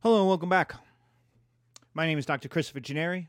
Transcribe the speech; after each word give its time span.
Hello 0.00 0.20
and 0.20 0.28
welcome 0.28 0.48
back. 0.48 0.74
My 1.92 2.06
name 2.06 2.18
is 2.18 2.24
Dr. 2.24 2.48
Christopher 2.48 2.78
Gennari. 2.78 3.26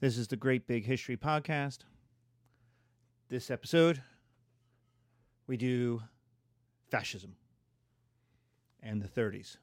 This 0.00 0.18
is 0.18 0.26
the 0.26 0.34
Great 0.34 0.66
Big 0.66 0.84
History 0.84 1.16
Podcast. 1.16 1.82
This 3.28 3.48
episode, 3.48 4.02
we 5.46 5.56
do 5.56 6.02
fascism 6.90 7.36
and 8.82 9.00
the 9.00 9.06
30s. 9.06 9.58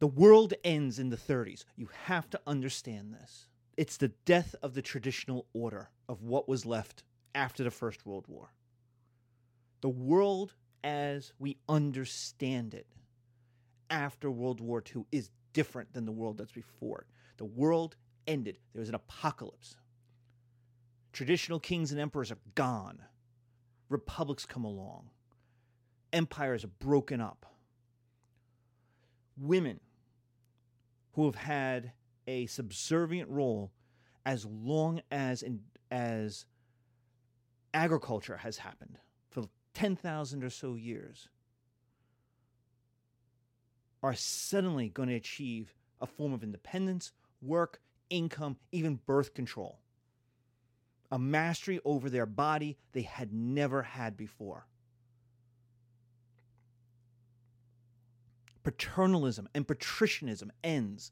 The 0.00 0.08
world 0.08 0.54
ends 0.64 0.98
in 0.98 1.08
the 1.08 1.16
30s. 1.16 1.64
You 1.76 1.88
have 2.06 2.28
to 2.30 2.40
understand 2.44 3.14
this. 3.14 3.46
It's 3.76 3.96
the 3.96 4.10
death 4.24 4.56
of 4.60 4.74
the 4.74 4.82
traditional 4.82 5.46
order 5.52 5.90
of 6.08 6.24
what 6.24 6.48
was 6.48 6.66
left 6.66 7.04
after 7.32 7.62
the 7.62 7.70
First 7.70 8.04
World 8.04 8.24
War. 8.26 8.50
The 9.82 9.88
world 9.88 10.54
as 10.82 11.32
we 11.38 11.58
understand 11.68 12.74
it 12.74 12.88
after 13.90 14.30
World 14.30 14.60
War 14.60 14.82
II 14.94 15.04
is 15.12 15.30
different 15.52 15.92
than 15.92 16.04
the 16.04 16.12
world 16.12 16.38
that's 16.38 16.52
before 16.52 17.00
it. 17.00 17.06
The 17.38 17.44
world 17.44 17.96
ended. 18.26 18.58
There 18.72 18.80
was 18.80 18.88
an 18.88 18.94
apocalypse. 18.94 19.76
Traditional 21.12 21.60
kings 21.60 21.92
and 21.92 22.00
emperors 22.00 22.32
are 22.32 22.38
gone. 22.54 23.00
Republics 23.88 24.44
come 24.46 24.64
along. 24.64 25.10
Empires 26.12 26.64
are 26.64 26.72
broken 26.80 27.20
up. 27.20 27.46
Women 29.36 29.80
who 31.12 31.26
have 31.26 31.34
had 31.34 31.92
a 32.26 32.46
subservient 32.46 33.28
role 33.30 33.72
as 34.26 34.44
long 34.44 35.00
as 35.10 35.42
in, 35.42 35.60
as 35.90 36.46
agriculture 37.72 38.38
has 38.38 38.58
happened 38.58 38.98
for 39.30 39.44
10,000 39.74 40.42
or 40.42 40.50
so 40.50 40.74
years 40.74 41.28
are 44.04 44.14
suddenly 44.14 44.90
going 44.90 45.08
to 45.08 45.14
achieve 45.14 45.72
a 45.98 46.06
form 46.06 46.34
of 46.34 46.42
independence, 46.42 47.10
work, 47.40 47.80
income, 48.10 48.58
even 48.70 49.00
birth 49.06 49.32
control. 49.32 49.78
A 51.10 51.18
mastery 51.18 51.80
over 51.86 52.10
their 52.10 52.26
body 52.26 52.76
they 52.92 53.00
had 53.00 53.32
never 53.32 53.82
had 53.82 54.14
before. 54.14 54.66
Paternalism 58.62 59.48
and 59.54 59.66
patricianism 59.66 60.50
ends. 60.62 61.10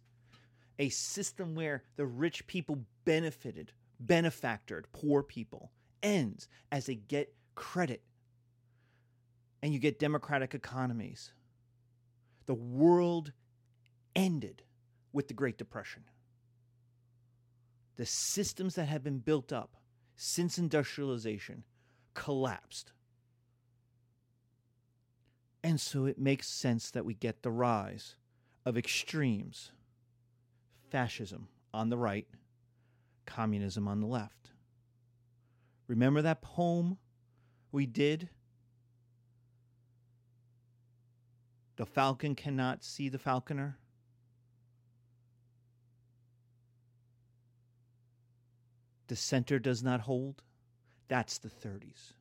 A 0.78 0.90
system 0.90 1.54
where 1.54 1.84
the 1.96 2.04
rich 2.04 2.46
people 2.46 2.84
benefited, 3.06 3.72
benefactored 4.00 4.86
poor 4.92 5.22
people 5.22 5.72
ends 6.02 6.46
as 6.70 6.84
they 6.84 6.96
get 6.96 7.34
credit. 7.54 8.02
And 9.62 9.72
you 9.72 9.78
get 9.78 9.98
democratic 9.98 10.54
economies. 10.54 11.32
The 12.46 12.54
world 12.54 13.32
ended 14.14 14.62
with 15.12 15.28
the 15.28 15.34
Great 15.34 15.58
Depression. 15.58 16.04
The 17.96 18.06
systems 18.06 18.74
that 18.74 18.86
had 18.86 19.04
been 19.04 19.18
built 19.18 19.52
up 19.52 19.76
since 20.16 20.58
industrialization 20.58 21.64
collapsed. 22.14 22.92
And 25.62 25.80
so 25.80 26.06
it 26.06 26.18
makes 26.18 26.48
sense 26.48 26.90
that 26.90 27.04
we 27.04 27.14
get 27.14 27.42
the 27.42 27.50
rise 27.50 28.16
of 28.64 28.76
extremes 28.76 29.70
fascism 30.90 31.48
on 31.72 31.88
the 31.88 31.96
right, 31.96 32.26
communism 33.26 33.88
on 33.88 34.00
the 34.00 34.06
left. 34.06 34.50
Remember 35.86 36.22
that 36.22 36.42
poem 36.42 36.98
we 37.70 37.86
did? 37.86 38.28
The 41.82 41.86
falcon 41.86 42.36
cannot 42.36 42.84
see 42.84 43.08
the 43.08 43.18
falconer. 43.18 43.76
The 49.08 49.16
center 49.16 49.58
does 49.58 49.82
not 49.82 50.02
hold. 50.02 50.42
That's 51.08 51.38
the 51.38 51.48
30s. 51.48 52.12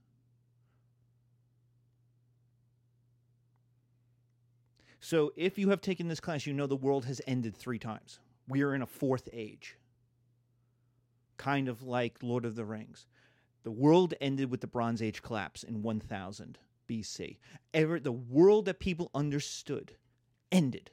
So, 5.00 5.32
if 5.36 5.60
you 5.60 5.70
have 5.70 5.80
taken 5.80 6.08
this 6.08 6.20
class, 6.20 6.48
you 6.48 6.54
know 6.54 6.66
the 6.66 6.76
world 6.76 7.06
has 7.06 7.22
ended 7.28 7.56
three 7.56 7.78
times. 7.78 8.18
We 8.48 8.64
are 8.64 8.74
in 8.74 8.82
a 8.82 8.88
fourth 8.88 9.30
age, 9.32 9.78
kind 11.38 11.68
of 11.68 11.84
like 11.84 12.18
Lord 12.24 12.46
of 12.46 12.56
the 12.56 12.66
Rings. 12.66 13.06
The 13.62 13.70
world 13.70 14.16
ended 14.20 14.50
with 14.50 14.62
the 14.62 14.66
Bronze 14.66 15.04
Age 15.04 15.22
collapse 15.22 15.62
in 15.62 15.84
1000 15.84 16.58
BC. 16.92 17.38
Ever, 17.74 18.00
the 18.00 18.12
world 18.12 18.66
that 18.66 18.80
people 18.80 19.10
understood 19.16 19.96
ended 20.52 20.92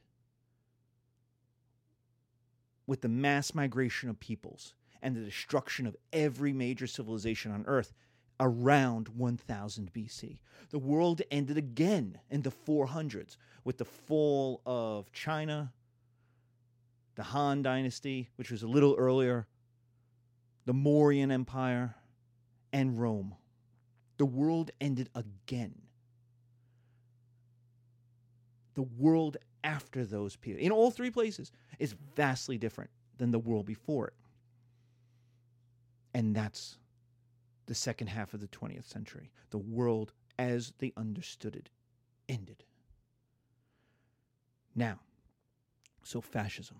with 2.86 3.00
the 3.00 3.08
mass 3.08 3.52
migration 3.52 4.08
of 4.08 4.20
peoples 4.20 4.74
and 5.02 5.16
the 5.16 5.24
destruction 5.24 5.86
of 5.86 5.96
every 6.12 6.52
major 6.52 6.86
civilization 6.86 7.50
on 7.50 7.64
Earth 7.66 7.92
around 8.38 9.08
1000 9.08 9.92
BC. 9.92 10.38
The 10.70 10.78
world 10.78 11.20
ended 11.32 11.58
again 11.58 12.18
in 12.30 12.42
the 12.42 12.52
400s 12.52 13.36
with 13.64 13.78
the 13.78 13.84
fall 13.84 14.62
of 14.64 15.10
China, 15.10 15.72
the 17.16 17.24
Han 17.24 17.62
Dynasty, 17.62 18.30
which 18.36 18.52
was 18.52 18.62
a 18.62 18.68
little 18.68 18.94
earlier, 18.96 19.48
the 20.64 20.72
Mauryan 20.72 21.32
Empire, 21.32 21.96
and 22.72 23.00
Rome. 23.00 23.34
The 24.18 24.26
world 24.26 24.70
ended 24.80 25.10
again. 25.14 25.87
The 28.78 28.84
world 28.96 29.38
after 29.64 30.04
those 30.04 30.36
periods, 30.36 30.64
in 30.64 30.70
all 30.70 30.92
three 30.92 31.10
places, 31.10 31.50
is 31.80 31.96
vastly 32.14 32.58
different 32.58 32.90
than 33.16 33.32
the 33.32 33.38
world 33.40 33.66
before 33.66 34.06
it. 34.06 34.14
And 36.14 36.32
that's 36.32 36.78
the 37.66 37.74
second 37.74 38.06
half 38.06 38.34
of 38.34 38.40
the 38.40 38.46
20th 38.46 38.84
century. 38.84 39.32
The 39.50 39.58
world 39.58 40.12
as 40.38 40.74
they 40.78 40.92
understood 40.96 41.56
it 41.56 41.70
ended. 42.28 42.62
Now, 44.76 45.00
so 46.04 46.20
fascism. 46.20 46.76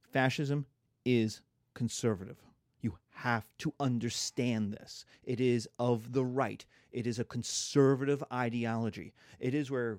Fascism 0.00 0.64
is 1.04 1.42
conservative. 1.74 2.38
You 2.80 2.96
have 3.10 3.46
to 3.58 3.74
understand 3.78 4.72
this. 4.72 5.04
It 5.22 5.38
is 5.38 5.68
of 5.78 6.14
the 6.14 6.24
right. 6.24 6.64
It 6.92 7.06
is 7.06 7.18
a 7.18 7.24
conservative 7.24 8.24
ideology. 8.32 9.12
It 9.38 9.54
is 9.54 9.70
where 9.70 9.98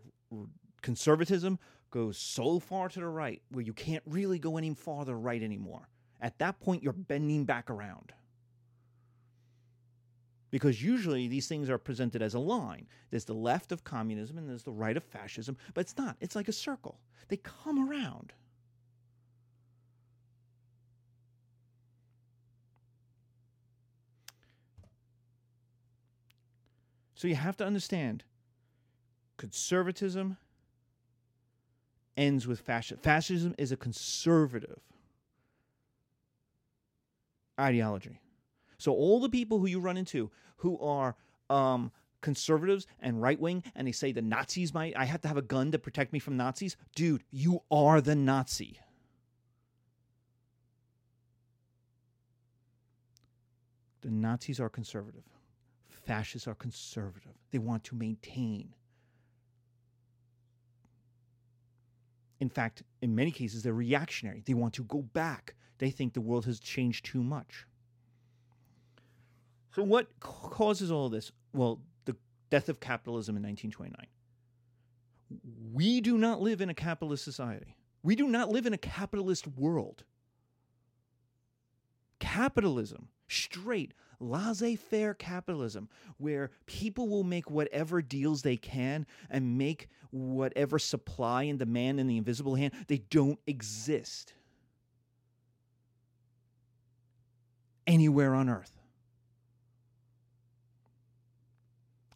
conservatism 0.81 1.59
goes 1.89 2.17
so 2.17 2.59
far 2.59 2.89
to 2.89 2.99
the 2.99 3.07
right 3.07 3.41
where 3.49 3.63
you 3.63 3.73
can't 3.73 4.03
really 4.05 4.39
go 4.39 4.57
any 4.57 4.73
farther 4.73 5.17
right 5.17 5.41
anymore. 5.43 5.89
At 6.21 6.37
that 6.39 6.59
point, 6.59 6.83
you're 6.83 6.93
bending 6.93 7.45
back 7.45 7.69
around 7.69 8.13
because 10.51 10.83
usually 10.83 11.27
these 11.27 11.47
things 11.47 11.69
are 11.69 11.77
presented 11.77 12.21
as 12.21 12.33
a 12.33 12.39
line. 12.39 12.87
There's 13.09 13.25
the 13.25 13.33
left 13.33 13.71
of 13.71 13.83
communism 13.83 14.37
and 14.37 14.47
there's 14.47 14.63
the 14.63 14.71
right 14.71 14.95
of 14.95 15.03
fascism, 15.03 15.57
but 15.73 15.81
it's 15.81 15.97
not. 15.97 16.17
It's 16.19 16.35
like 16.35 16.49
a 16.49 16.53
circle. 16.53 16.99
They 17.29 17.37
come 17.37 17.89
around. 17.89 18.33
So 27.15 27.27
you 27.27 27.35
have 27.35 27.55
to 27.57 27.65
understand 27.65 28.23
conservatism 29.37 30.37
ends 32.17 32.47
with 32.47 32.59
fascism. 32.59 32.99
Fascism 33.01 33.55
is 33.57 33.71
a 33.71 33.77
conservative 33.77 34.79
ideology. 37.59 38.19
So 38.77 38.93
all 38.93 39.19
the 39.19 39.29
people 39.29 39.59
who 39.59 39.67
you 39.67 39.79
run 39.79 39.97
into 39.97 40.31
who 40.57 40.79
are 40.79 41.15
um, 41.49 41.91
conservatives 42.21 42.87
and 42.99 43.21
right 43.21 43.39
wing, 43.39 43.63
and 43.75 43.87
they 43.87 43.91
say 43.91 44.11
the 44.11 44.21
Nazis 44.21 44.73
might, 44.73 44.95
I 44.97 45.05
have 45.05 45.21
to 45.21 45.27
have 45.27 45.37
a 45.37 45.41
gun 45.41 45.71
to 45.71 45.79
protect 45.79 46.13
me 46.13 46.19
from 46.19 46.37
Nazis. 46.37 46.77
Dude, 46.95 47.23
you 47.31 47.61
are 47.69 48.01
the 48.01 48.15
Nazi. 48.15 48.79
The 54.01 54.09
Nazis 54.09 54.59
are 54.59 54.69
conservative. 54.69 55.23
Fascists 55.89 56.47
are 56.47 56.55
conservative. 56.55 57.33
They 57.51 57.59
want 57.59 57.83
to 57.85 57.95
maintain. 57.95 58.73
In 62.41 62.49
fact, 62.49 62.81
in 63.03 63.13
many 63.13 63.29
cases, 63.31 63.61
they're 63.61 63.71
reactionary. 63.71 64.41
They 64.43 64.55
want 64.55 64.73
to 64.73 64.83
go 64.83 65.03
back. 65.03 65.53
They 65.77 65.91
think 65.91 66.13
the 66.13 66.21
world 66.21 66.45
has 66.45 66.59
changed 66.59 67.05
too 67.05 67.23
much. 67.23 67.67
So, 69.75 69.83
what 69.83 70.07
causes 70.19 70.91
all 70.91 71.07
this? 71.07 71.31
Well, 71.53 71.79
the 72.05 72.15
death 72.49 72.67
of 72.67 72.79
capitalism 72.79 73.37
in 73.37 73.43
1929. 73.43 74.07
We 75.71 76.01
do 76.01 76.17
not 76.17 76.41
live 76.41 76.61
in 76.61 76.69
a 76.69 76.73
capitalist 76.73 77.23
society. 77.23 77.77
We 78.03 78.15
do 78.15 78.27
not 78.27 78.49
live 78.49 78.65
in 78.65 78.73
a 78.73 78.77
capitalist 78.77 79.47
world. 79.47 80.03
Capitalism, 82.19 83.09
straight, 83.27 83.93
laissez 84.21 84.75
faire 84.75 85.13
capitalism, 85.13 85.89
where 86.17 86.51
people 86.65 87.09
will 87.09 87.23
make 87.23 87.49
whatever 87.49 88.01
deals 88.01 88.41
they 88.41 88.57
can 88.57 89.05
and 89.29 89.57
make 89.57 89.89
whatever 90.11 90.77
supply 90.77 91.43
and 91.43 91.57
demand 91.57 91.99
in 91.99 92.07
the 92.07 92.17
invisible 92.17 92.55
hand, 92.55 92.73
they 92.87 92.99
don't 93.09 93.39
exist 93.47 94.33
anywhere 97.87 98.33
on 98.35 98.49
earth. 98.49 98.77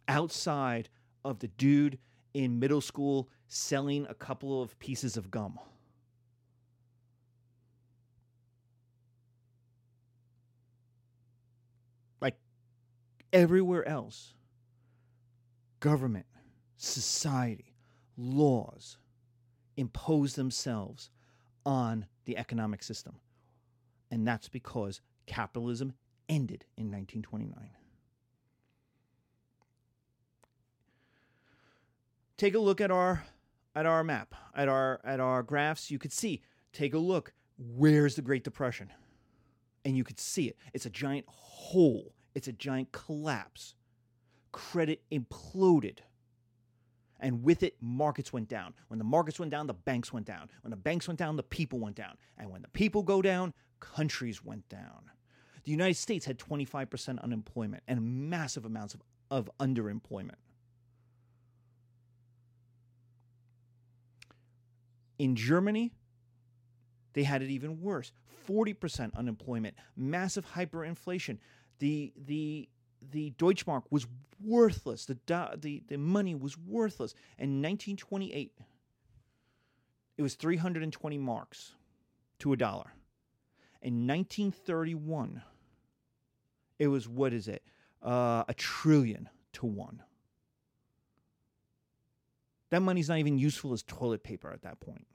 Outside 0.08 0.88
of 1.24 1.40
the 1.40 1.48
dude 1.48 1.98
in 2.34 2.58
middle 2.58 2.80
school 2.80 3.28
selling 3.48 4.06
a 4.08 4.14
couple 4.14 4.62
of 4.62 4.78
pieces 4.78 5.16
of 5.16 5.30
gum. 5.30 5.58
Everywhere 13.32 13.86
else, 13.86 14.34
government, 15.80 16.26
society, 16.76 17.74
laws 18.16 18.98
impose 19.76 20.34
themselves 20.34 21.10
on 21.64 22.06
the 22.24 22.36
economic 22.36 22.82
system. 22.82 23.16
And 24.10 24.26
that's 24.26 24.48
because 24.48 25.00
capitalism 25.26 25.94
ended 26.28 26.64
in 26.76 26.90
1929. 26.90 27.70
Take 32.36 32.54
a 32.54 32.58
look 32.58 32.80
at 32.80 32.90
our 32.90 33.24
at 33.74 33.86
our 33.86 34.04
map, 34.04 34.34
at 34.54 34.68
our 34.68 35.00
at 35.04 35.20
our 35.20 35.42
graphs, 35.42 35.90
you 35.90 35.98
could 35.98 36.12
see, 36.12 36.42
take 36.72 36.94
a 36.94 36.98
look, 36.98 37.32
where's 37.58 38.14
the 38.14 38.22
Great 38.22 38.44
Depression? 38.44 38.90
And 39.84 39.96
you 39.96 40.04
could 40.04 40.18
see 40.18 40.48
it. 40.48 40.56
It's 40.74 40.86
a 40.86 40.90
giant 40.90 41.26
hole. 41.28 42.12
It's 42.36 42.48
a 42.48 42.52
giant 42.52 42.92
collapse. 42.92 43.74
Credit 44.52 45.00
imploded. 45.10 46.00
And 47.18 47.42
with 47.42 47.62
it, 47.62 47.76
markets 47.80 48.30
went 48.30 48.46
down. 48.46 48.74
When 48.88 48.98
the 48.98 49.06
markets 49.06 49.40
went 49.40 49.50
down, 49.50 49.66
the 49.66 49.72
banks 49.72 50.12
went 50.12 50.26
down. 50.26 50.50
When 50.60 50.70
the 50.70 50.76
banks 50.76 51.08
went 51.08 51.18
down, 51.18 51.36
the 51.36 51.42
people 51.42 51.78
went 51.78 51.96
down. 51.96 52.18
And 52.36 52.50
when 52.50 52.60
the 52.60 52.68
people 52.68 53.02
go 53.02 53.22
down, 53.22 53.54
countries 53.80 54.44
went 54.44 54.68
down. 54.68 55.10
The 55.64 55.70
United 55.70 55.94
States 55.94 56.26
had 56.26 56.38
25% 56.38 57.22
unemployment 57.22 57.82
and 57.88 58.28
massive 58.28 58.66
amounts 58.66 58.92
of, 58.92 59.00
of 59.30 59.50
underemployment. 59.58 60.36
In 65.18 65.36
Germany, 65.36 65.94
they 67.14 67.22
had 67.22 67.40
it 67.40 67.48
even 67.48 67.80
worse 67.80 68.12
40% 68.46 69.14
unemployment, 69.14 69.74
massive 69.96 70.46
hyperinflation. 70.52 71.38
The, 71.78 72.12
the, 72.26 72.68
the 73.10 73.32
Deutschmark 73.38 73.82
was 73.90 74.06
worthless. 74.42 75.04
The, 75.06 75.18
the, 75.58 75.82
the 75.88 75.98
money 75.98 76.34
was 76.34 76.56
worthless. 76.58 77.12
In 77.38 77.62
1928, 77.62 78.52
it 80.16 80.22
was 80.22 80.34
320 80.34 81.18
marks 81.18 81.72
to 82.40 82.52
a 82.52 82.56
dollar. 82.56 82.92
In 83.82 84.06
1931, 84.06 85.42
it 86.78 86.88
was, 86.88 87.08
what 87.08 87.32
is 87.32 87.48
it? 87.48 87.62
Uh, 88.02 88.44
a 88.48 88.54
trillion 88.54 89.28
to 89.54 89.66
one. 89.66 90.02
That 92.70 92.82
money's 92.82 93.08
not 93.08 93.18
even 93.18 93.38
useful 93.38 93.72
as 93.72 93.82
toilet 93.82 94.22
paper 94.22 94.50
at 94.52 94.62
that 94.62 94.80
point. 94.80 95.06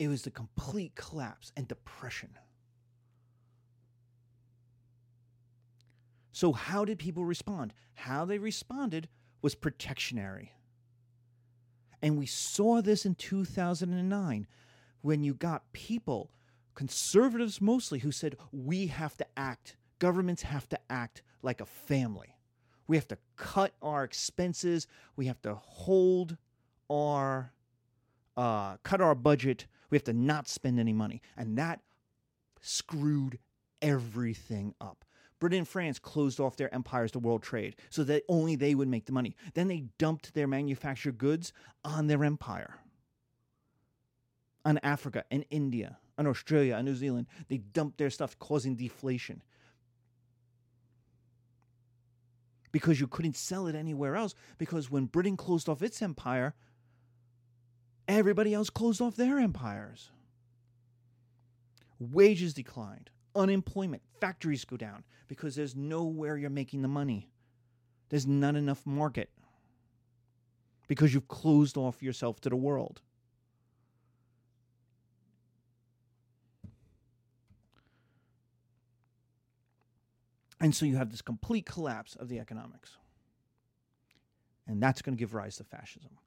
It 0.00 0.08
was 0.08 0.22
the 0.22 0.30
complete 0.30 0.94
collapse 0.94 1.52
and 1.58 1.68
depression. 1.68 2.30
So, 6.32 6.52
how 6.52 6.86
did 6.86 6.98
people 6.98 7.26
respond? 7.26 7.74
How 7.92 8.24
they 8.24 8.38
responded 8.38 9.10
was 9.42 9.54
protectionary. 9.54 10.54
And 12.00 12.16
we 12.16 12.24
saw 12.24 12.80
this 12.80 13.04
in 13.04 13.14
2009 13.14 14.46
when 15.02 15.22
you 15.22 15.34
got 15.34 15.70
people, 15.72 16.30
conservatives 16.74 17.60
mostly, 17.60 17.98
who 17.98 18.10
said, 18.10 18.36
we 18.52 18.86
have 18.86 19.18
to 19.18 19.26
act, 19.36 19.76
governments 19.98 20.40
have 20.40 20.66
to 20.70 20.78
act 20.88 21.20
like 21.42 21.60
a 21.60 21.66
family. 21.66 22.38
We 22.86 22.96
have 22.96 23.08
to 23.08 23.18
cut 23.36 23.74
our 23.82 24.02
expenses. 24.02 24.86
We 25.16 25.26
have 25.26 25.42
to 25.42 25.56
hold 25.56 26.38
our, 26.88 27.52
uh, 28.38 28.78
cut 28.82 29.02
our 29.02 29.14
budget. 29.14 29.66
We 29.90 29.96
have 29.96 30.04
to 30.04 30.12
not 30.12 30.48
spend 30.48 30.78
any 30.78 30.92
money. 30.92 31.20
And 31.36 31.58
that 31.58 31.80
screwed 32.60 33.38
everything 33.82 34.74
up. 34.80 35.04
Britain 35.40 35.58
and 35.60 35.68
France 35.68 35.98
closed 35.98 36.38
off 36.38 36.56
their 36.56 36.72
empires 36.74 37.10
to 37.12 37.18
world 37.18 37.42
trade 37.42 37.76
so 37.88 38.04
that 38.04 38.22
only 38.28 38.56
they 38.56 38.74
would 38.74 38.88
make 38.88 39.06
the 39.06 39.12
money. 39.12 39.34
Then 39.54 39.68
they 39.68 39.84
dumped 39.98 40.34
their 40.34 40.46
manufactured 40.46 41.16
goods 41.16 41.52
on 41.82 42.06
their 42.06 42.22
empire. 42.22 42.76
On 44.66 44.78
Africa 44.82 45.24
and 45.30 45.46
India, 45.48 45.96
on 46.18 46.26
Australia, 46.26 46.76
and 46.76 46.84
New 46.84 46.94
Zealand, 46.94 47.26
they 47.48 47.56
dumped 47.56 47.96
their 47.96 48.10
stuff, 48.10 48.38
causing 48.38 48.76
deflation. 48.76 49.42
Because 52.70 53.00
you 53.00 53.08
couldn't 53.08 53.36
sell 53.36 53.66
it 53.66 53.74
anywhere 53.74 54.16
else. 54.16 54.34
Because 54.58 54.90
when 54.90 55.06
Britain 55.06 55.38
closed 55.38 55.70
off 55.70 55.82
its 55.82 56.02
empire, 56.02 56.54
everybody 58.18 58.54
else 58.54 58.70
closed 58.70 59.00
off 59.00 59.16
their 59.16 59.38
empires. 59.38 60.10
Wages 61.98 62.54
declined 62.54 63.10
unemployment, 63.34 64.02
factories 64.20 64.64
go 64.64 64.76
down 64.76 65.04
because 65.28 65.54
there's 65.54 65.76
nowhere 65.76 66.36
you're 66.36 66.50
making 66.50 66.82
the 66.82 66.88
money. 66.88 67.30
There's 68.08 68.26
not 68.26 68.56
enough 68.56 68.84
market 68.84 69.30
because 70.88 71.14
you've 71.14 71.28
closed 71.28 71.76
off 71.76 72.02
yourself 72.02 72.40
to 72.40 72.48
the 72.48 72.56
world. 72.56 73.00
And 80.60 80.74
so 80.74 80.84
you 80.84 80.96
have 80.96 81.10
this 81.10 81.22
complete 81.22 81.64
collapse 81.64 82.16
of 82.16 82.28
the 82.28 82.38
economics. 82.38 82.96
And 84.66 84.82
that's 84.82 85.00
going 85.00 85.16
to 85.16 85.18
give 85.18 85.32
rise 85.32 85.56
to 85.56 85.64
fascism. 85.64 86.18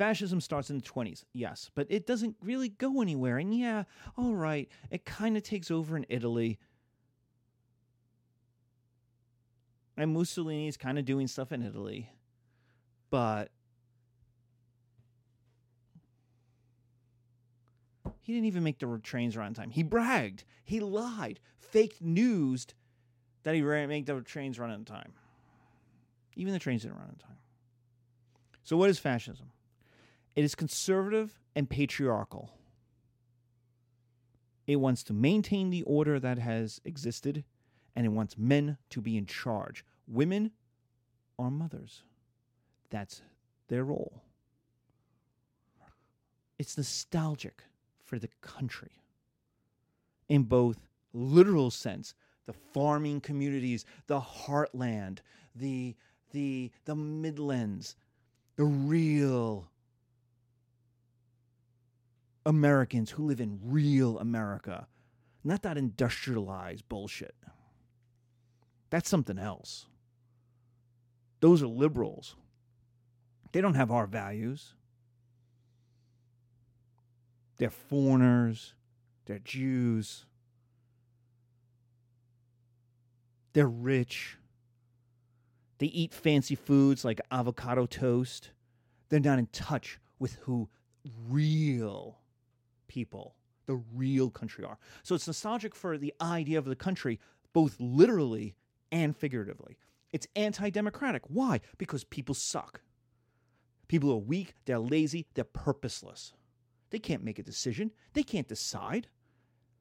Fascism 0.00 0.40
starts 0.40 0.70
in 0.70 0.78
the 0.78 0.82
20s, 0.82 1.24
yes, 1.34 1.70
but 1.74 1.86
it 1.90 2.06
doesn't 2.06 2.34
really 2.42 2.70
go 2.70 3.02
anywhere. 3.02 3.36
And 3.36 3.54
yeah, 3.54 3.82
all 4.16 4.34
right, 4.34 4.66
it 4.90 5.04
kind 5.04 5.36
of 5.36 5.42
takes 5.42 5.70
over 5.70 5.94
in 5.94 6.06
Italy. 6.08 6.58
And 9.98 10.14
Mussolini 10.14 10.68
is 10.68 10.78
kind 10.78 10.98
of 10.98 11.04
doing 11.04 11.26
stuff 11.26 11.52
in 11.52 11.60
Italy. 11.60 12.10
But 13.10 13.50
he 18.22 18.32
didn't 18.32 18.46
even 18.46 18.62
make 18.62 18.78
the 18.78 18.98
trains 19.02 19.36
run 19.36 19.48
on 19.48 19.52
time. 19.52 19.68
He 19.68 19.82
bragged, 19.82 20.44
he 20.64 20.80
lied, 20.80 21.40
faked 21.58 22.00
news 22.00 22.66
that 23.42 23.54
he 23.54 23.60
make 23.60 24.06
the 24.06 24.18
trains 24.22 24.58
run 24.58 24.70
on 24.70 24.86
time. 24.86 25.12
Even 26.36 26.54
the 26.54 26.58
trains 26.58 26.84
didn't 26.84 26.96
run 26.96 27.08
on 27.08 27.16
time. 27.16 27.36
So, 28.64 28.78
what 28.78 28.88
is 28.88 28.98
fascism? 28.98 29.52
It 30.36 30.44
is 30.44 30.54
conservative 30.54 31.40
and 31.54 31.68
patriarchal. 31.68 32.50
It 34.66 34.76
wants 34.76 35.02
to 35.04 35.12
maintain 35.12 35.70
the 35.70 35.82
order 35.82 36.20
that 36.20 36.38
has 36.38 36.80
existed, 36.84 37.44
and 37.96 38.06
it 38.06 38.10
wants 38.10 38.38
men 38.38 38.78
to 38.90 39.00
be 39.00 39.16
in 39.16 39.26
charge. 39.26 39.84
Women 40.06 40.52
are 41.38 41.50
mothers. 41.50 42.02
That's 42.90 43.22
their 43.68 43.84
role. 43.84 44.22
It's 46.58 46.76
nostalgic 46.76 47.64
for 48.04 48.18
the 48.18 48.28
country 48.40 48.92
in 50.28 50.44
both 50.44 50.78
literal 51.12 51.70
sense, 51.70 52.14
the 52.46 52.52
farming 52.52 53.20
communities, 53.20 53.84
the 54.06 54.20
heartland, 54.20 55.18
the 55.54 55.96
the 56.32 56.70
the 56.84 56.94
midlands, 56.94 57.96
the 58.56 58.64
real 58.64 59.68
Americans 62.46 63.10
who 63.10 63.26
live 63.26 63.40
in 63.40 63.58
real 63.62 64.18
America, 64.18 64.86
not 65.44 65.62
that 65.62 65.76
industrialized 65.76 66.88
bullshit. 66.88 67.34
That's 68.90 69.08
something 69.08 69.38
else. 69.38 69.86
Those 71.40 71.62
are 71.62 71.68
liberals. 71.68 72.36
They 73.52 73.60
don't 73.60 73.74
have 73.74 73.90
our 73.90 74.06
values. 74.06 74.74
They're 77.56 77.70
foreigners. 77.70 78.74
They're 79.26 79.38
Jews. 79.38 80.26
They're 83.52 83.68
rich. 83.68 84.36
They 85.78 85.86
eat 85.86 86.14
fancy 86.14 86.54
foods 86.54 87.04
like 87.04 87.20
avocado 87.30 87.86
toast. 87.86 88.50
They're 89.08 89.20
not 89.20 89.38
in 89.38 89.46
touch 89.46 89.98
with 90.18 90.34
who 90.42 90.68
real 91.28 92.19
people, 92.90 93.36
the 93.66 93.76
real 93.94 94.30
country 94.30 94.64
are. 94.64 94.76
So 95.04 95.14
it's 95.14 95.28
nostalgic 95.28 95.76
for 95.76 95.96
the 95.96 96.12
idea 96.20 96.58
of 96.58 96.64
the 96.64 96.74
country, 96.74 97.20
both 97.52 97.76
literally 97.78 98.56
and 98.90 99.16
figuratively. 99.16 99.78
It's 100.12 100.26
anti 100.34 100.70
democratic. 100.70 101.22
Why? 101.28 101.60
Because 101.78 102.02
people 102.02 102.34
suck. 102.34 102.80
People 103.86 104.10
are 104.12 104.18
weak, 104.18 104.54
they're 104.64 104.80
lazy, 104.80 105.26
they're 105.34 105.44
purposeless. 105.44 106.32
They 106.90 106.98
can't 106.98 107.24
make 107.24 107.38
a 107.38 107.44
decision, 107.44 107.92
they 108.12 108.24
can't 108.24 108.48
decide. 108.48 109.06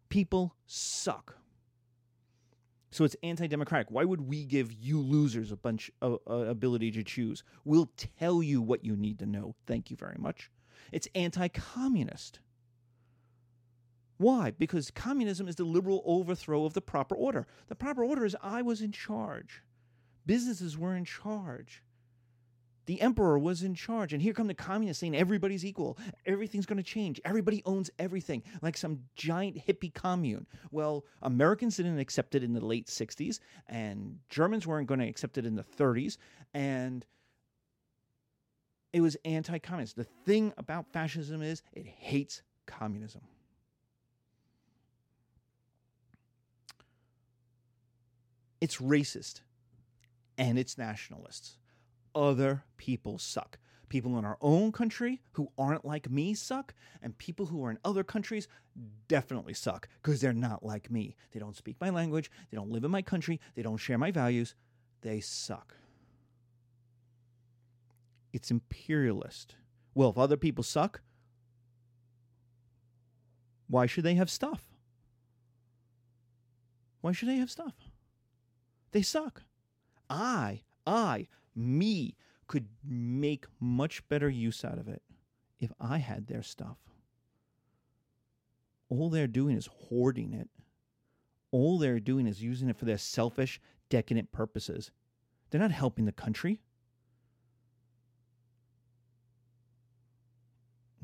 People 0.10 0.56
suck. 0.68 1.36
So 2.92 3.04
it's 3.04 3.16
anti-democratic. 3.22 3.92
Why 3.92 4.04
would 4.04 4.22
we 4.22 4.46
give 4.46 4.74
you 4.74 5.00
losers 5.00 5.52
a 5.52 5.56
bunch 5.56 5.92
of 6.02 6.20
uh, 6.28 6.34
ability 6.34 6.92
to 6.94 7.04
choose? 7.04 7.44
We'll 7.64 7.92
tell 8.18 8.42
you 8.42 8.64
what 8.64 8.84
you 8.84 8.96
need 8.96 9.20
to 9.20 9.28
know. 9.28 9.56
Thank 9.68 9.92
you 9.92 9.96
very 9.96 10.18
much. 10.18 10.50
It's 10.92 11.08
anti-communist. 11.14 12.40
Why? 14.20 14.52
Because 14.52 14.92
communism 14.92 15.48
is 15.48 15.56
the 15.56 15.64
liberal 15.64 16.04
overthrow 16.06 16.66
of 16.66 16.74
the 16.74 16.82
proper 16.82 17.16
order. 17.16 17.48
The 17.70 17.76
proper 17.76 18.04
order 18.04 18.26
is 18.26 18.36
I 18.44 18.62
was 18.62 18.82
in 18.82 18.92
charge. 18.92 19.64
Businesses 20.26 20.78
were 20.78 20.94
in 20.94 21.06
charge. 21.06 21.82
The 22.86 23.00
emperor 23.00 23.40
was 23.40 23.64
in 23.64 23.76
charge. 23.76 24.12
And 24.12 24.22
here 24.22 24.34
come 24.34 24.48
the 24.48 24.54
communists 24.54 25.00
saying 25.00 25.16
everybody's 25.16 25.64
equal. 25.64 25.98
Everything's 26.26 26.66
going 26.66 26.78
to 26.78 26.84
change. 26.84 27.22
Everybody 27.24 27.62
owns 27.66 27.90
everything, 27.98 28.44
like 28.62 28.76
some 28.76 29.00
giant 29.16 29.66
hippie 29.66 29.94
commune. 29.94 30.46
Well, 30.70 31.06
Americans 31.22 31.78
didn't 31.78 32.00
accept 32.00 32.36
it 32.36 32.44
in 32.44 32.52
the 32.52 32.66
late 32.66 32.88
60s, 32.88 33.40
and 33.68 34.18
Germans 34.28 34.68
weren't 34.68 34.88
going 34.88 35.00
to 35.00 35.08
accept 35.08 35.38
it 35.38 35.46
in 35.46 35.56
the 35.56 35.64
30s. 35.64 36.18
And 36.54 37.06
it 38.92 39.00
was 39.00 39.16
anti 39.24 39.60
communist. 39.60 39.96
The 39.96 40.04
thing 40.26 40.52
about 40.58 40.92
fascism 40.92 41.42
is 41.42 41.64
it 41.72 41.86
hates 41.86 42.42
communism. 42.66 43.22
It's 48.62 48.78
racist 48.78 49.42
and 50.38 50.60
it's 50.60 50.78
nationalists 50.78 51.58
other 52.16 52.64
people 52.78 53.18
suck. 53.18 53.58
People 53.88 54.20
in 54.20 54.26
our 54.26 54.38
own 54.42 54.72
country 54.72 55.22
who 55.32 55.52
aren't 55.58 55.84
like 55.84 56.12
me 56.12 56.36
suck, 56.36 56.76
and 57.02 57.18
people 57.18 57.48
who 57.48 57.64
are 57.66 57.72
in 57.72 57.80
other 57.84 58.04
countries 58.04 58.48
definitely 59.08 59.54
suck 59.54 59.88
because 60.02 60.22
they're 60.22 60.32
not 60.32 60.64
like 60.64 60.92
me. 60.92 61.16
They 61.32 61.40
don't 61.40 61.56
speak 61.56 61.78
my 61.82 61.90
language, 61.90 62.30
they 62.52 62.56
don't 62.56 62.70
live 62.70 62.84
in 62.84 62.92
my 62.92 63.02
country, 63.02 63.40
they 63.56 63.64
don't 63.64 63.78
share 63.78 63.98
my 63.98 64.12
values. 64.12 64.54
They 65.02 65.22
suck. 65.22 65.76
It's 68.32 68.52
imperialist. 68.52 69.56
Well, 69.96 70.10
if 70.10 70.18
other 70.18 70.38
people 70.38 70.64
suck, 70.64 71.02
why 73.68 73.88
should 73.88 74.04
they 74.04 74.16
have 74.16 74.30
stuff? 74.30 74.62
Why 77.02 77.12
should 77.12 77.30
they 77.30 77.38
have 77.38 77.50
stuff? 77.50 77.74
They 78.92 79.02
suck. 79.02 79.44
I, 80.10 80.62
I 80.86 81.28
me 81.56 82.16
could 82.48 82.68
make 82.84 83.46
much 83.60 84.08
better 84.10 84.30
use 84.30 84.66
out 84.66 84.80
of 84.80 84.88
it 84.88 85.04
if 85.60 85.72
I 85.80 85.98
had 85.98 86.28
their 86.28 86.42
stuff. 86.42 86.78
All 88.90 89.10
they're 89.10 89.28
doing 89.28 89.56
is 89.56 89.70
hoarding 89.72 90.34
it. 90.34 90.50
All 91.52 91.78
they're 91.78 92.00
doing 92.00 92.28
is 92.28 92.42
using 92.42 92.70
it 92.70 92.78
for 92.78 92.86
their 92.86 92.98
selfish, 92.98 93.60
decadent 93.90 94.32
purposes. 94.32 94.92
They're 95.50 95.62
not 95.62 95.72
helping 95.72 96.06
the 96.06 96.12
country. 96.12 96.60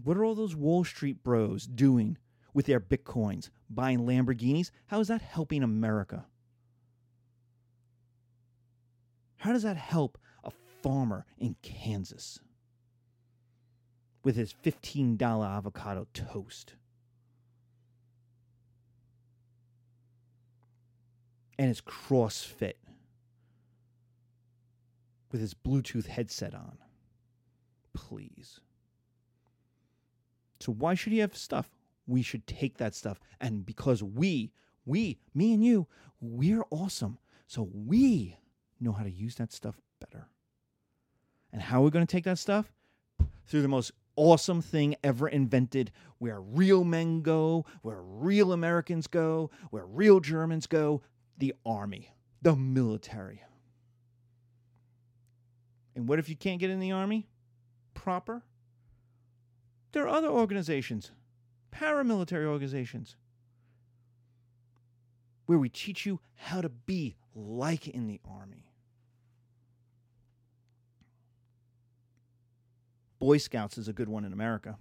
What 0.04 0.18
are 0.18 0.26
all 0.26 0.36
those 0.36 0.56
Wall 0.56 0.84
Street 0.84 1.24
bros 1.24 1.66
doing 1.66 2.18
with 2.54 2.66
their 2.66 2.80
bitcoins, 2.80 3.50
buying 3.70 4.00
Lamborghinis? 4.00 4.72
How 4.88 5.00
is 5.00 5.08
that 5.08 5.22
helping 5.22 5.64
America? 5.64 6.26
How 9.46 9.54
does 9.54 9.62
that 9.62 9.78
help 9.78 10.18
a 10.44 10.50
farmer 10.82 11.24
in 11.38 11.56
Kansas 11.62 12.40
with 14.24 14.36
his 14.36 14.52
$15 14.52 15.22
avocado 15.22 16.08
toast. 16.16 16.74
And 21.60 21.68
his 21.68 21.80
CrossFit 21.80 22.74
with 25.32 25.42
his 25.42 25.54
Bluetooth 25.54 26.08
headset 26.08 26.56
on. 26.56 26.80
Please. 27.94 28.62
So, 30.60 30.72
why 30.72 30.96
should 30.96 31.14
he 31.14 31.20
have 31.20 31.38
stuff? 31.38 31.70
We 32.08 32.24
should 32.24 32.48
take 32.48 32.78
that 32.78 32.96
stuff. 32.96 33.20
And 33.40 33.64
because 33.64 34.02
we, 34.02 34.54
we, 34.88 35.20
me 35.36 35.54
and 35.54 35.64
you, 35.64 35.86
we're 36.20 36.66
awesome. 36.72 37.20
So, 37.46 37.70
we 37.72 38.38
know 38.80 38.92
how 38.92 39.04
to 39.04 39.12
use 39.12 39.36
that 39.36 39.52
stuff 39.52 39.80
better. 40.00 40.28
And 41.52 41.62
how 41.62 41.82
are 41.82 41.86
we 41.86 41.92
going 41.92 42.06
to 42.06 42.12
take 42.12 42.26
that 42.26 42.40
stuff? 42.40 42.72
Through 43.48 43.62
the 43.62 43.68
most 43.68 43.92
awesome 44.16 44.62
thing 44.62 44.96
ever 45.04 45.28
invented, 45.28 45.92
where 46.18 46.42
real 46.42 46.84
men 46.84 47.22
go, 47.22 47.66
where 47.82 48.02
real 48.02 48.52
Americans 48.52 49.08
go, 49.08 49.52
where 49.70 49.86
real 49.86 50.20
Germans 50.20 50.68
go 50.68 51.02
the 51.38 51.54
army, 51.66 52.14
the 52.42 52.56
military. 52.56 53.42
And 55.96 56.08
what 56.08 56.20
if 56.20 56.30
you 56.30 56.36
can't 56.36 56.60
get 56.60 56.70
in 56.70 56.80
the 56.80 56.92
army 56.92 57.28
proper? 57.94 58.44
There 59.92 60.04
are 60.04 60.10
other 60.10 60.30
organizations, 60.30 61.12
paramilitary 61.74 62.46
organizations, 62.46 63.16
where 65.46 65.58
we 65.58 65.70
teach 65.70 66.06
you 66.06 66.20
how 66.36 66.62
to 66.62 66.70
be 66.70 67.16
like 67.34 67.88
in 67.88 68.08
the 68.08 68.20
army. 68.26 68.65
Boy 73.26 73.40
Scouts 73.40 73.80
is 73.80 73.88
a 73.88 73.94
good 73.94 74.08
one 74.08 74.24
in 74.24 74.34
America. 74.34 74.78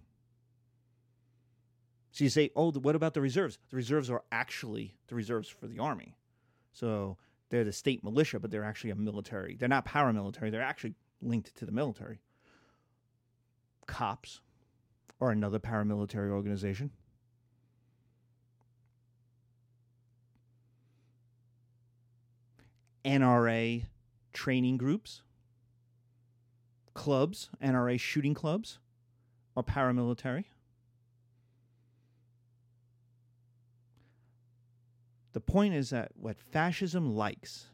So 2.11 2.25
you 2.25 2.29
say, 2.29 2.51
oh, 2.55 2.73
what 2.73 2.95
about 2.95 3.15
the 3.15 3.23
reserves? 3.23 3.59
The 3.71 3.77
reserves 3.77 4.11
are 4.11 4.23
actually 4.31 4.99
the 5.09 5.15
reserves 5.15 5.49
for 5.49 5.67
the 5.67 5.79
army. 5.79 6.15
So 6.75 7.17
they're 7.49 7.65
the 7.65 7.73
state 7.73 8.05
militia, 8.05 8.39
but 8.39 8.51
they're 8.51 8.63
actually 8.63 8.91
a 8.91 8.97
military. 8.97 9.57
They're 9.57 9.67
not 9.67 9.87
paramilitary. 9.87 10.51
They're 10.51 10.61
actually 10.61 10.93
linked 11.23 11.57
to 11.57 11.65
the 11.65 11.73
military. 11.73 12.21
Cops 13.87 14.43
are 15.23 15.31
another 15.31 15.59
paramilitary 15.59 16.29
organization. 16.29 16.91
NRA 23.07 23.87
training 24.35 24.77
groups 24.77 25.23
clubs, 26.95 27.51
NRA 27.63 27.99
shooting 27.99 28.35
clubs, 28.35 28.79
are 29.57 29.63
paramilitary. 29.63 30.45
The 35.33 35.41
point 35.41 35.75
is 35.75 35.91
that 35.91 36.13
what 36.15 36.39
fascism 36.39 37.15
likes 37.15 37.67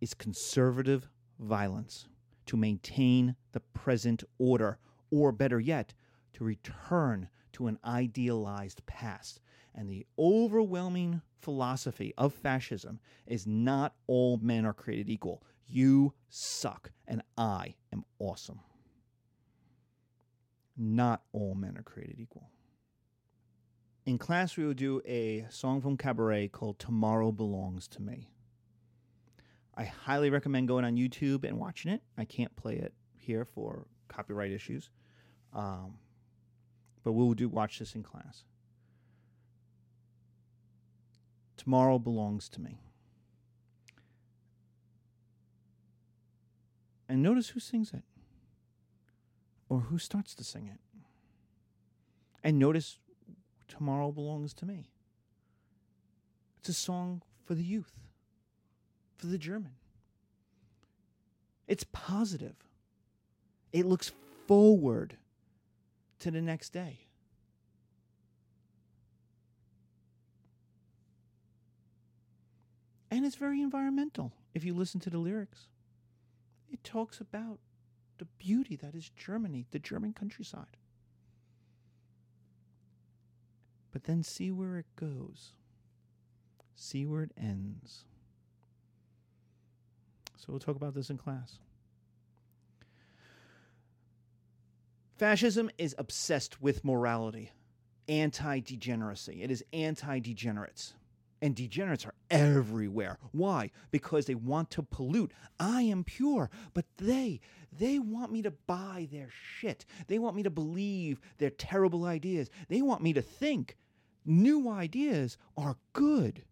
is 0.00 0.14
conservative 0.14 1.08
violence 1.38 2.08
to 2.46 2.56
maintain 2.56 3.36
the 3.52 3.60
present 3.60 4.24
order, 4.38 4.78
or 5.10 5.32
better 5.32 5.60
yet, 5.60 5.94
to 6.32 6.44
return 6.44 7.28
to 7.52 7.66
an 7.66 7.78
idealized 7.84 8.84
past. 8.86 9.40
And 9.74 9.88
the 9.88 10.06
overwhelming 10.18 11.20
philosophy 11.40 12.14
of 12.16 12.32
fascism 12.32 13.00
is 13.26 13.46
not 13.46 13.94
all 14.06 14.38
men 14.38 14.64
are 14.64 14.72
created 14.72 15.08
equal. 15.08 15.42
You 15.72 16.12
suck, 16.28 16.90
and 17.08 17.22
I 17.38 17.76
am 17.94 18.04
awesome. 18.18 18.60
Not 20.76 21.22
all 21.32 21.54
men 21.54 21.78
are 21.78 21.82
created 21.82 22.20
equal. 22.20 22.50
In 24.04 24.18
class, 24.18 24.58
we 24.58 24.66
will 24.66 24.74
do 24.74 25.00
a 25.06 25.46
song 25.48 25.80
from 25.80 25.96
Cabaret 25.96 26.48
called 26.48 26.78
Tomorrow 26.78 27.32
Belongs 27.32 27.88
to 27.88 28.02
Me. 28.02 28.28
I 29.74 29.84
highly 29.84 30.28
recommend 30.28 30.68
going 30.68 30.84
on 30.84 30.96
YouTube 30.96 31.42
and 31.42 31.58
watching 31.58 31.90
it. 31.90 32.02
I 32.18 32.26
can't 32.26 32.54
play 32.54 32.76
it 32.76 32.92
here 33.16 33.46
for 33.46 33.86
copyright 34.08 34.52
issues, 34.52 34.90
um, 35.54 35.94
but 37.02 37.12
we'll 37.12 37.32
do 37.32 37.48
watch 37.48 37.78
this 37.78 37.94
in 37.94 38.02
class. 38.02 38.44
Tomorrow 41.56 41.98
belongs 41.98 42.50
to 42.50 42.60
me. 42.60 42.82
And 47.12 47.22
notice 47.22 47.50
who 47.50 47.60
sings 47.60 47.92
it 47.92 48.04
or 49.68 49.80
who 49.80 49.98
starts 49.98 50.34
to 50.34 50.42
sing 50.42 50.66
it. 50.66 50.80
And 52.42 52.58
notice 52.58 52.96
Tomorrow 53.68 54.12
Belongs 54.12 54.54
to 54.54 54.64
Me. 54.64 54.88
It's 56.58 56.70
a 56.70 56.72
song 56.72 57.20
for 57.44 57.54
the 57.54 57.62
youth, 57.62 57.92
for 59.18 59.26
the 59.26 59.36
German. 59.36 59.72
It's 61.68 61.84
positive, 61.92 62.56
it 63.74 63.84
looks 63.84 64.10
forward 64.46 65.18
to 66.20 66.30
the 66.30 66.40
next 66.40 66.70
day. 66.70 67.00
And 73.10 73.26
it's 73.26 73.36
very 73.36 73.60
environmental 73.60 74.32
if 74.54 74.64
you 74.64 74.72
listen 74.72 74.98
to 75.00 75.10
the 75.10 75.18
lyrics. 75.18 75.66
It 76.72 76.82
talks 76.82 77.20
about 77.20 77.58
the 78.18 78.24
beauty 78.38 78.76
that 78.76 78.94
is 78.94 79.10
Germany, 79.10 79.66
the 79.70 79.78
German 79.78 80.12
countryside. 80.12 80.78
But 83.92 84.04
then 84.04 84.22
see 84.22 84.50
where 84.50 84.78
it 84.78 84.86
goes, 84.96 85.52
see 86.74 87.04
where 87.04 87.22
it 87.22 87.32
ends. 87.36 88.04
So 90.38 90.46
we'll 90.48 90.60
talk 90.60 90.76
about 90.76 90.94
this 90.94 91.10
in 91.10 91.18
class. 91.18 91.58
Fascism 95.18 95.70
is 95.78 95.94
obsessed 95.98 96.60
with 96.60 96.84
morality, 96.84 97.52
anti 98.08 98.60
degeneracy. 98.60 99.42
It 99.42 99.50
is 99.50 99.62
anti 99.72 100.18
degenerates. 100.20 100.94
And 101.40 101.54
degenerates 101.54 102.06
are 102.06 102.11
everywhere. 102.32 103.18
Why? 103.30 103.70
Because 103.90 104.26
they 104.26 104.34
want 104.34 104.70
to 104.70 104.82
pollute. 104.82 105.32
I 105.60 105.82
am 105.82 106.02
pure, 106.02 106.50
but 106.74 106.86
they, 106.96 107.40
they 107.70 107.98
want 107.98 108.32
me 108.32 108.42
to 108.42 108.50
buy 108.50 109.06
their 109.12 109.28
shit. 109.30 109.84
They 110.08 110.18
want 110.18 110.34
me 110.34 110.42
to 110.42 110.50
believe 110.50 111.20
their 111.38 111.50
terrible 111.50 112.04
ideas. 112.06 112.50
They 112.68 112.82
want 112.82 113.02
me 113.02 113.12
to 113.12 113.22
think 113.22 113.76
new 114.24 114.68
ideas 114.68 115.36
are 115.56 115.76
good 115.92 116.42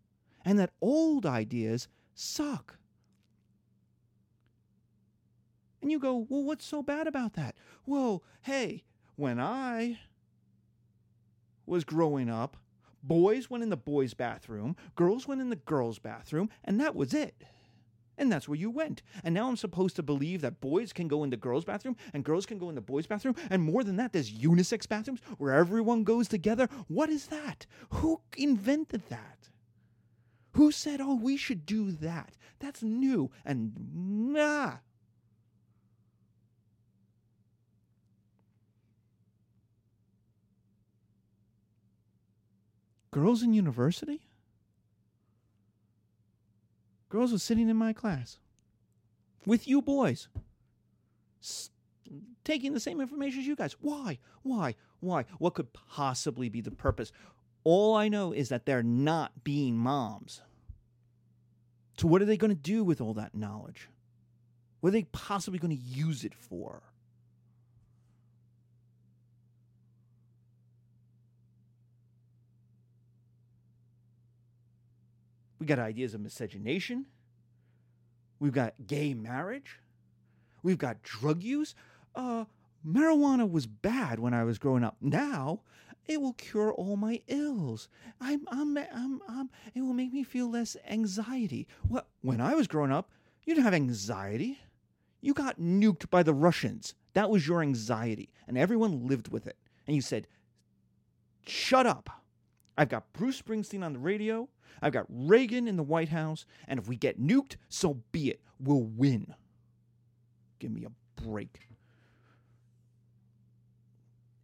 and 0.44 0.58
that 0.58 0.72
old 0.80 1.26
ideas 1.26 1.88
suck. 2.14 2.76
And 5.82 5.90
you 5.90 5.98
go, 5.98 6.26
well, 6.28 6.42
what's 6.42 6.66
so 6.66 6.82
bad 6.82 7.06
about 7.06 7.34
that? 7.34 7.56
Well, 7.86 8.22
hey, 8.42 8.84
when 9.16 9.40
I 9.40 9.98
was 11.64 11.84
growing 11.84 12.28
up, 12.28 12.58
Boys 13.02 13.48
went 13.48 13.62
in 13.62 13.70
the 13.70 13.76
boys' 13.76 14.14
bathroom, 14.14 14.76
girls 14.94 15.26
went 15.26 15.40
in 15.40 15.50
the 15.50 15.56
girls' 15.56 15.98
bathroom, 15.98 16.50
and 16.64 16.80
that 16.80 16.94
was 16.94 17.14
it. 17.14 17.44
And 18.18 18.30
that's 18.30 18.46
where 18.46 18.58
you 18.58 18.70
went. 18.70 19.00
And 19.24 19.34
now 19.34 19.48
I'm 19.48 19.56
supposed 19.56 19.96
to 19.96 20.02
believe 20.02 20.42
that 20.42 20.60
boys 20.60 20.92
can 20.92 21.08
go 21.08 21.24
in 21.24 21.30
the 21.30 21.38
girls' 21.38 21.64
bathroom 21.64 21.96
and 22.12 22.22
girls 22.22 22.44
can 22.44 22.58
go 22.58 22.68
in 22.68 22.74
the 22.74 22.82
boys' 22.82 23.06
bathroom. 23.06 23.34
And 23.48 23.62
more 23.62 23.82
than 23.82 23.96
that, 23.96 24.12
there's 24.12 24.30
unisex 24.30 24.86
bathrooms 24.86 25.20
where 25.38 25.54
everyone 25.54 26.04
goes 26.04 26.28
together. 26.28 26.68
What 26.88 27.08
is 27.08 27.28
that? 27.28 27.64
Who 27.94 28.20
invented 28.36 29.08
that? 29.08 29.48
Who 30.52 30.70
said, 30.70 31.00
oh, 31.00 31.14
we 31.14 31.38
should 31.38 31.64
do 31.64 31.92
that? 31.92 32.36
That's 32.58 32.82
new. 32.82 33.30
And 33.42 33.72
nah, 33.94 34.74
Girls 43.10 43.42
in 43.42 43.52
university? 43.52 44.20
Girls 47.08 47.32
were 47.32 47.38
sitting 47.38 47.68
in 47.68 47.76
my 47.76 47.92
class 47.92 48.38
with 49.44 49.66
you 49.66 49.82
boys, 49.82 50.28
s- 51.42 51.70
taking 52.44 52.72
the 52.72 52.78
same 52.80 53.00
information 53.00 53.40
as 53.40 53.46
you 53.46 53.56
guys. 53.56 53.74
Why? 53.80 54.18
Why? 54.42 54.76
Why? 55.00 55.24
What 55.38 55.54
could 55.54 55.72
possibly 55.72 56.48
be 56.48 56.60
the 56.60 56.70
purpose? 56.70 57.10
All 57.64 57.96
I 57.96 58.08
know 58.08 58.32
is 58.32 58.48
that 58.50 58.64
they're 58.64 58.82
not 58.82 59.42
being 59.42 59.76
moms. 59.76 60.40
So, 61.98 62.06
what 62.06 62.22
are 62.22 62.26
they 62.26 62.36
going 62.36 62.50
to 62.50 62.54
do 62.54 62.84
with 62.84 63.00
all 63.00 63.14
that 63.14 63.34
knowledge? 63.34 63.88
What 64.80 64.88
are 64.90 64.92
they 64.92 65.04
possibly 65.04 65.58
going 65.58 65.76
to 65.76 65.82
use 65.82 66.24
it 66.24 66.34
for? 66.34 66.82
We 75.60 75.66
got 75.66 75.78
ideas 75.78 76.14
of 76.14 76.22
miscegenation. 76.22 77.06
We've 78.40 78.52
got 78.52 78.74
gay 78.86 79.12
marriage. 79.14 79.78
We've 80.62 80.78
got 80.78 81.02
drug 81.02 81.42
use. 81.42 81.74
Uh, 82.14 82.46
marijuana 82.86 83.48
was 83.48 83.66
bad 83.66 84.18
when 84.18 84.32
I 84.34 84.42
was 84.44 84.58
growing 84.58 84.82
up. 84.82 84.96
Now 85.00 85.60
it 86.06 86.20
will 86.20 86.32
cure 86.32 86.72
all 86.72 86.96
my 86.96 87.20
ills. 87.28 87.88
I'm, 88.20 88.40
I'm, 88.50 88.76
I'm, 88.78 89.20
I'm, 89.28 89.50
it 89.74 89.82
will 89.82 89.92
make 89.92 90.12
me 90.12 90.24
feel 90.24 90.50
less 90.50 90.76
anxiety. 90.88 91.68
Well, 91.88 92.06
when 92.22 92.40
I 92.40 92.54
was 92.54 92.66
growing 92.66 92.90
up, 92.90 93.10
you 93.44 93.54
didn't 93.54 93.64
have 93.64 93.74
anxiety. 93.74 94.58
You 95.20 95.34
got 95.34 95.60
nuked 95.60 96.08
by 96.10 96.22
the 96.22 96.34
Russians. 96.34 96.94
That 97.12 97.30
was 97.30 97.46
your 97.46 97.60
anxiety, 97.60 98.30
and 98.48 98.56
everyone 98.56 99.06
lived 99.06 99.28
with 99.28 99.46
it. 99.46 99.56
And 99.86 99.94
you 99.94 100.02
said, 100.02 100.26
"Shut 101.46 101.86
up." 101.86 102.08
I've 102.78 102.88
got 102.88 103.12
Bruce 103.12 103.40
Springsteen 103.40 103.84
on 103.84 103.92
the 103.92 103.98
radio. 103.98 104.48
I've 104.82 104.92
got 104.92 105.06
Reagan 105.08 105.68
in 105.68 105.76
the 105.76 105.82
White 105.82 106.08
House. 106.08 106.46
And 106.68 106.78
if 106.78 106.88
we 106.88 106.96
get 106.96 107.20
nuked, 107.20 107.56
so 107.68 108.02
be 108.12 108.30
it. 108.30 108.40
We'll 108.58 108.82
win. 108.82 109.34
Give 110.58 110.70
me 110.70 110.84
a 110.84 111.22
break. 111.22 111.68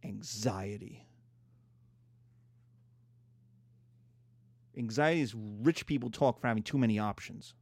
Anxiety. 0.03 1.05
Anxiety 4.77 5.21
is 5.21 5.33
rich 5.35 5.85
people 5.85 6.09
talk 6.09 6.39
for 6.39 6.47
having 6.47 6.63
too 6.63 6.77
many 6.77 6.99
options. 6.99 7.55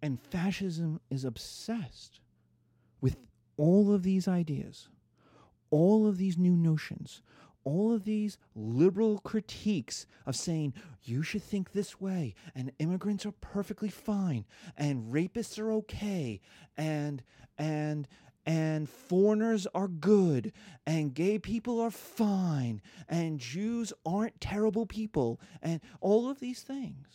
And 0.00 0.20
fascism 0.20 1.00
is 1.10 1.24
obsessed 1.24 2.20
with 3.00 3.16
all 3.56 3.94
of 3.94 4.02
these 4.02 4.26
ideas 4.26 4.88
all 5.72 6.06
of 6.06 6.18
these 6.18 6.38
new 6.38 6.54
notions, 6.54 7.22
all 7.64 7.92
of 7.92 8.04
these 8.04 8.38
liberal 8.54 9.18
critiques 9.18 10.06
of 10.26 10.36
saying 10.36 10.74
you 11.02 11.22
should 11.22 11.42
think 11.42 11.72
this 11.72 12.00
way 12.00 12.34
and 12.54 12.70
immigrants 12.78 13.24
are 13.24 13.32
perfectly 13.32 13.88
fine 13.88 14.44
and 14.76 15.12
rapists 15.12 15.58
are 15.58 15.72
okay 15.72 16.40
and 16.76 17.22
and 17.58 18.06
and 18.44 18.88
foreigners 18.88 19.66
are 19.74 19.88
good 19.88 20.52
and 20.86 21.14
gay 21.14 21.38
people 21.38 21.80
are 21.80 21.90
fine 21.90 22.82
and 23.08 23.38
Jews 23.38 23.92
aren't 24.04 24.40
terrible 24.40 24.84
people 24.84 25.40
and 25.62 25.80
all 26.00 26.28
of 26.28 26.40
these 26.40 26.62
things. 26.62 27.06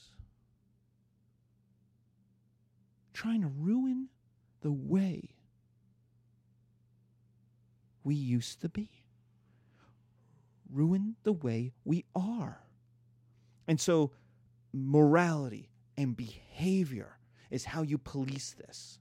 Trying 3.13 3.41
to 3.41 3.47
ruin 3.47 4.07
the 4.61 4.71
way 4.71 5.36
we 8.07 8.15
used 8.15 8.61
to 8.61 8.69
be, 8.69 8.89
ruin 10.71 11.17
the 11.23 11.33
way 11.33 11.73
we 11.83 12.05
are. 12.15 12.61
And 13.67 13.81
so, 13.81 14.11
morality 14.71 15.71
and 15.97 16.15
behavior 16.15 17.17
is 17.51 17.65
how 17.65 17.81
you 17.81 17.97
police 17.97 18.55
this. 18.57 18.99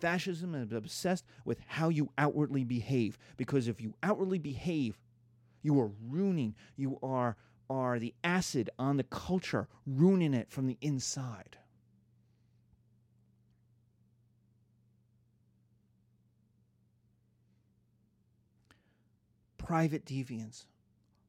Fascism 0.00 0.56
is 0.56 0.72
obsessed 0.72 1.24
with 1.44 1.60
how 1.68 1.88
you 1.88 2.10
outwardly 2.18 2.64
behave 2.64 3.16
because 3.36 3.68
if 3.68 3.80
you 3.80 3.94
outwardly 4.02 4.40
behave, 4.40 4.98
you 5.62 5.78
are 5.80 5.92
ruining, 6.08 6.56
you 6.76 6.98
are, 7.00 7.36
are 7.70 8.00
the 8.00 8.12
acid 8.24 8.70
on 8.76 8.96
the 8.96 9.04
culture, 9.04 9.68
ruining 9.86 10.34
it 10.34 10.50
from 10.50 10.66
the 10.66 10.78
inside. 10.80 11.58
Private 19.68 20.06
deviance, 20.06 20.64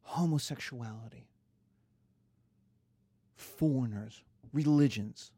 homosexuality, 0.01 1.27
foreigners, 3.35 4.23
religions, 4.53 5.33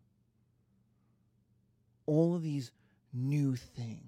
all 2.06 2.36
of 2.36 2.44
these 2.44 2.72
new 3.12 3.56
things. 3.56 4.04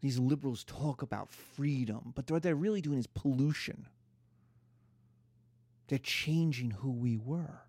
These 0.00 0.18
liberals 0.18 0.64
talk 0.64 1.02
about 1.02 1.30
freedom, 1.30 2.12
but 2.16 2.28
what 2.28 2.42
they're 2.42 2.56
really 2.56 2.80
doing 2.80 2.98
is 2.98 3.06
pollution. 3.06 3.86
They're 5.86 6.00
changing 6.00 6.72
who 6.72 6.90
we 6.90 7.16
were. 7.16 7.60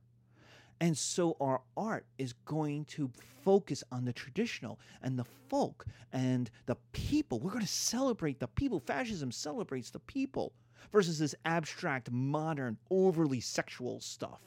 And 0.81 0.97
so 0.97 1.37
our 1.39 1.61
art 1.77 2.05
is 2.17 2.33
going 2.45 2.85
to 2.85 3.09
focus 3.43 3.83
on 3.91 4.05
the 4.05 4.13
traditional 4.13 4.79
and 5.01 5.17
the 5.17 5.25
folk 5.47 5.85
and 6.11 6.49
the 6.65 6.75
people. 6.91 7.39
We're 7.39 7.51
going 7.51 7.61
to 7.61 7.67
celebrate 7.67 8.39
the 8.39 8.47
people. 8.47 8.79
Fascism 8.79 9.31
celebrates 9.31 9.89
the 9.89 9.99
people 9.99 10.53
versus 10.91 11.19
this 11.19 11.35
abstract, 11.45 12.11
modern, 12.11 12.77
overly 12.89 13.39
sexual 13.39 13.99
stuff, 14.01 14.41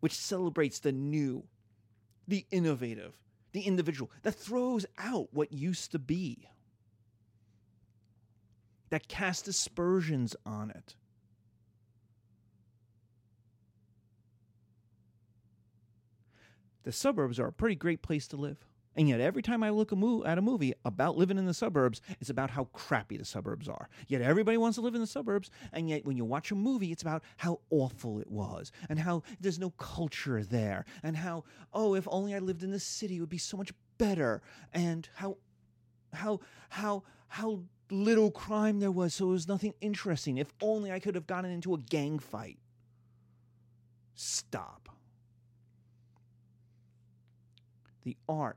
which 0.00 0.14
celebrates 0.14 0.78
the 0.78 0.92
new, 0.92 1.42
the 2.28 2.46
innovative, 2.50 3.18
the 3.52 3.62
individual, 3.62 4.10
that 4.22 4.34
throws 4.34 4.86
out 4.98 5.28
what 5.32 5.52
used 5.52 5.92
to 5.92 5.98
be, 5.98 6.48
that 8.90 9.08
casts 9.08 9.48
aspersions 9.48 10.36
on 10.44 10.70
it. 10.70 10.94
The 16.86 16.92
suburbs 16.92 17.40
are 17.40 17.48
a 17.48 17.52
pretty 17.52 17.74
great 17.74 18.00
place 18.00 18.28
to 18.28 18.36
live. 18.36 18.64
And 18.94 19.08
yet, 19.08 19.20
every 19.20 19.42
time 19.42 19.64
I 19.64 19.70
look 19.70 19.92
at 19.92 20.38
a 20.38 20.42
movie 20.42 20.72
about 20.84 21.18
living 21.18 21.36
in 21.36 21.44
the 21.44 21.52
suburbs, 21.52 22.00
it's 22.20 22.30
about 22.30 22.48
how 22.48 22.66
crappy 22.72 23.16
the 23.18 23.24
suburbs 23.24 23.68
are. 23.68 23.88
Yet, 24.06 24.22
everybody 24.22 24.56
wants 24.56 24.76
to 24.76 24.82
live 24.82 24.94
in 24.94 25.00
the 25.00 25.06
suburbs. 25.06 25.50
And 25.72 25.90
yet, 25.90 26.06
when 26.06 26.16
you 26.16 26.24
watch 26.24 26.52
a 26.52 26.54
movie, 26.54 26.92
it's 26.92 27.02
about 27.02 27.24
how 27.38 27.58
awful 27.70 28.20
it 28.20 28.30
was 28.30 28.70
and 28.88 29.00
how 29.00 29.24
there's 29.40 29.58
no 29.58 29.70
culture 29.70 30.44
there. 30.44 30.86
And 31.02 31.16
how, 31.16 31.42
oh, 31.74 31.94
if 31.94 32.06
only 32.08 32.36
I 32.36 32.38
lived 32.38 32.62
in 32.62 32.70
the 32.70 32.80
city, 32.80 33.16
it 33.16 33.20
would 33.20 33.28
be 33.28 33.36
so 33.36 33.56
much 33.56 33.72
better. 33.98 34.40
And 34.72 35.08
how, 35.16 35.38
how, 36.14 36.38
how, 36.68 37.02
how 37.26 37.62
little 37.90 38.30
crime 38.30 38.78
there 38.78 38.92
was, 38.92 39.12
so 39.12 39.26
it 39.26 39.32
was 39.32 39.48
nothing 39.48 39.74
interesting. 39.80 40.38
If 40.38 40.54
only 40.62 40.92
I 40.92 41.00
could 41.00 41.16
have 41.16 41.26
gotten 41.26 41.50
into 41.50 41.74
a 41.74 41.78
gang 41.78 42.20
fight. 42.20 42.58
Stop. 44.14 44.85
The 48.06 48.16
art 48.28 48.56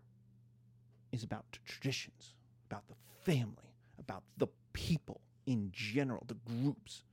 is 1.12 1.24
about 1.24 1.58
traditions, 1.66 2.36
about 2.70 2.88
the 2.88 2.94
family, 3.24 3.74
about 3.98 4.22
the 4.38 4.46
people 4.74 5.22
in 5.48 5.72
general, 5.74 6.24
the 6.28 6.36
groups, 6.36 7.04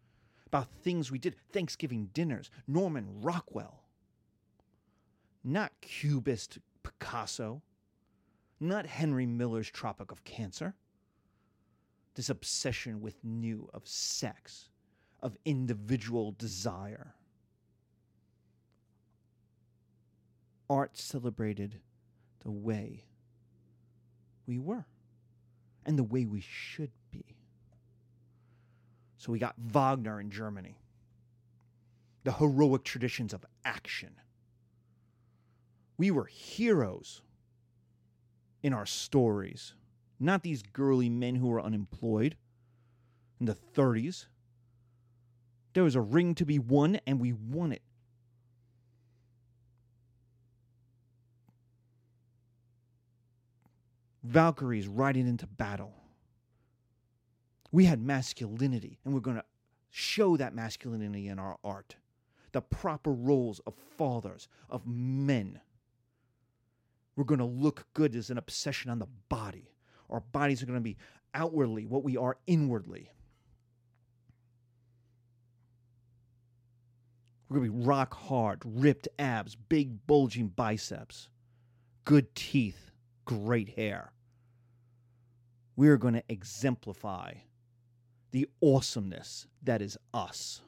about 0.47 0.69
things 0.83 1.11
we 1.11 1.19
did, 1.19 1.35
Thanksgiving 1.51 2.11
dinners, 2.13 2.51
Norman 2.69 3.07
Rockwell, 3.23 3.85
not 5.43 5.73
Cubist 5.81 6.59
Picasso, 6.83 7.63
not 8.61 8.85
Henry 8.85 9.25
Miller's 9.25 9.71
Tropic 9.71 10.13
of 10.13 10.23
Cancer. 10.25 10.75
This 12.17 12.29
obsession 12.29 13.01
with 13.01 13.17
new, 13.25 13.71
of 13.73 13.89
sex, 13.89 14.69
of 15.23 15.39
individual 15.47 16.33
desire. 16.33 17.15
Art 20.69 20.99
celebrated 20.99 21.81
the 22.47 22.53
way 22.53 23.03
we 24.47 24.57
were 24.57 24.87
and 25.85 25.99
the 25.99 26.05
way 26.05 26.25
we 26.25 26.41
should 26.41 26.93
be. 27.11 27.25
So 29.19 29.33
we 29.33 29.41
got 29.41 29.57
Wagner 29.59 30.21
in 30.21 30.31
Germany, 30.31 30.79
the 32.23 32.31
heroic 32.31 32.85
traditions 32.85 33.35
of 33.35 33.45
action. 33.65 34.15
We 35.99 36.13
were 36.13 36.27
heroes 36.27 37.21
in 38.63 38.73
our 38.73 38.87
stories, 38.87 39.75
not 40.21 40.45
these 40.45 40.63
girly 40.63 41.09
men 41.09 41.35
who 41.35 41.49
were 41.49 41.61
unemployed 41.61 42.37
in 43.41 43.47
the 43.47 43.57
30s. 43.75 44.27
There 45.73 45.83
was 45.83 45.97
a 45.97 46.01
ring 46.01 46.37
to 46.37 46.47
be 46.47 46.61
won, 46.61 47.01
and 47.09 47.19
we 47.19 47.33
won 47.33 47.73
it. 47.73 47.83
Valkyries 54.27 54.89
riding 54.89 55.29
into 55.29 55.47
battle. 55.47 55.95
We 57.71 57.85
had 57.85 58.01
masculinity, 58.03 58.99
and 59.05 59.15
we're 59.15 59.21
going 59.21 59.37
to 59.37 59.45
show 59.91 60.37
that 60.37 60.55
masculinity 60.55 61.29
in 61.29 61.39
our 61.39 61.59
art. 61.63 61.95
The 62.51 62.61
proper 62.61 63.13
roles 63.13 63.61
of 63.61 63.75
fathers, 63.97 64.49
of 64.69 64.85
men. 64.87 65.61
We're 67.15 67.25
going 67.25 67.39
to 67.39 67.45
look 67.45 67.87
good 67.95 68.17
as 68.17 68.31
an 68.31 68.39
obsession 68.39 68.91
on 68.91 68.99
the 68.99 69.07
body. 69.29 69.71
Our 70.11 70.21
bodies 70.21 70.63
are 70.63 70.67
going 70.67 70.79
to 70.79 70.83
be 70.83 70.97
outwardly 71.33 71.87
what 71.87 72.03
we 72.03 72.17
are 72.17 72.37
inwardly. 72.49 73.11
We're 77.49 77.59
going 77.59 77.71
to 77.71 77.79
be 77.79 77.85
rock 77.85 78.13
hard, 78.13 78.63
ripped 78.65 79.07
abs, 79.21 79.55
big 79.55 80.05
bulging 80.09 80.49
biceps, 80.49 81.29
good 82.05 82.35
teeth, 82.35 82.91
great 83.25 83.69
hair 83.77 84.13
we 85.77 85.89
are 85.89 85.99
going 85.99 86.15
to 86.15 86.25
exemplify 86.29 87.35
the 88.33 88.49
awesomeness 88.63 89.47
that 89.63 89.83
is 89.83 89.97
us. 90.13 90.63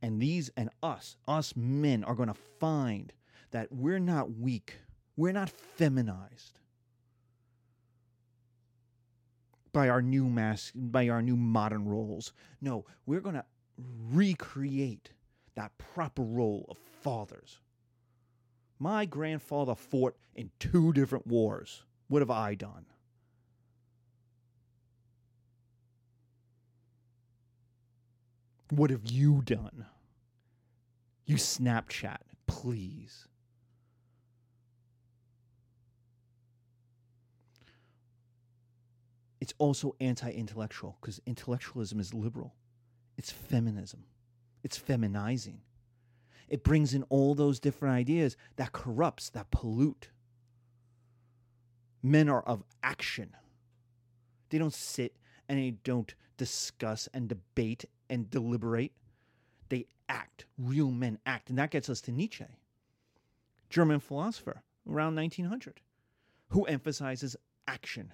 And 0.00 0.22
these 0.22 0.50
and 0.56 0.70
us, 0.82 1.16
us 1.26 1.54
men, 1.56 2.04
are 2.04 2.14
going 2.14 2.28
to 2.28 2.34
find 2.34 3.12
that 3.50 3.72
we're 3.72 3.98
not 3.98 4.32
weak, 4.32 4.76
we're 5.16 5.32
not 5.32 5.50
feminized 5.50 6.60
by 9.72 9.88
our 9.88 10.02
new 10.02 10.28
mask, 10.28 10.72
by 10.74 11.08
our 11.08 11.20
new 11.20 11.36
modern 11.36 11.84
roles. 11.84 12.32
No, 12.60 12.84
we're 13.06 13.20
going 13.20 13.34
to 13.34 13.44
recreate 14.12 15.10
that 15.56 15.76
proper 15.78 16.22
role 16.22 16.66
of 16.68 16.78
fathers. 17.02 17.58
My 18.78 19.04
grandfather 19.04 19.74
fought 19.74 20.16
in 20.36 20.50
two 20.60 20.92
different 20.92 21.26
wars. 21.26 21.82
What 22.06 22.22
have 22.22 22.30
I 22.30 22.54
done? 22.54 22.86
What 28.70 28.90
have 28.90 29.06
you 29.06 29.42
done? 29.44 29.86
You 31.24 31.36
Snapchat, 31.36 32.18
please. 32.46 33.26
It's 39.40 39.54
also 39.58 39.94
anti 40.00 40.30
intellectual 40.30 40.96
because 41.00 41.20
intellectualism 41.26 42.00
is 42.00 42.12
liberal. 42.12 42.54
It's 43.16 43.30
feminism, 43.30 44.04
it's 44.62 44.78
feminizing. 44.78 45.58
It 46.48 46.64
brings 46.64 46.94
in 46.94 47.02
all 47.04 47.34
those 47.34 47.60
different 47.60 47.94
ideas 47.94 48.36
that 48.56 48.72
corrupts, 48.72 49.28
that 49.30 49.50
pollute. 49.50 50.08
Men 52.02 52.28
are 52.28 52.42
of 52.42 52.64
action. 52.82 53.36
They 54.48 54.56
don't 54.56 54.72
sit 54.72 55.14
and 55.48 55.58
they 55.58 55.70
don't 55.84 56.14
discuss 56.36 57.08
and 57.12 57.28
debate 57.28 57.84
and 58.10 58.30
deliberate. 58.30 58.92
They 59.68 59.86
act. 60.08 60.46
Real 60.58 60.90
men 60.90 61.18
act. 61.26 61.50
And 61.50 61.58
that 61.58 61.70
gets 61.70 61.88
us 61.88 62.00
to 62.02 62.12
Nietzsche, 62.12 62.46
German 63.70 64.00
philosopher 64.00 64.62
around 64.88 65.16
1900, 65.16 65.80
who 66.48 66.64
emphasizes 66.64 67.36
action. 67.66 68.12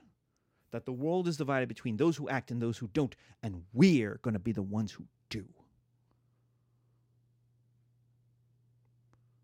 That 0.70 0.86
the 0.86 0.92
world 0.92 1.28
is 1.28 1.36
divided 1.36 1.68
between 1.68 1.96
those 1.96 2.16
who 2.16 2.28
act 2.28 2.50
and 2.50 2.60
those 2.60 2.78
who 2.78 2.88
don't, 2.92 3.14
and 3.44 3.62
we're 3.72 4.18
going 4.22 4.34
to 4.34 4.40
be 4.40 4.50
the 4.50 4.62
ones 4.62 4.90
who 4.90 5.04
do. 5.30 5.44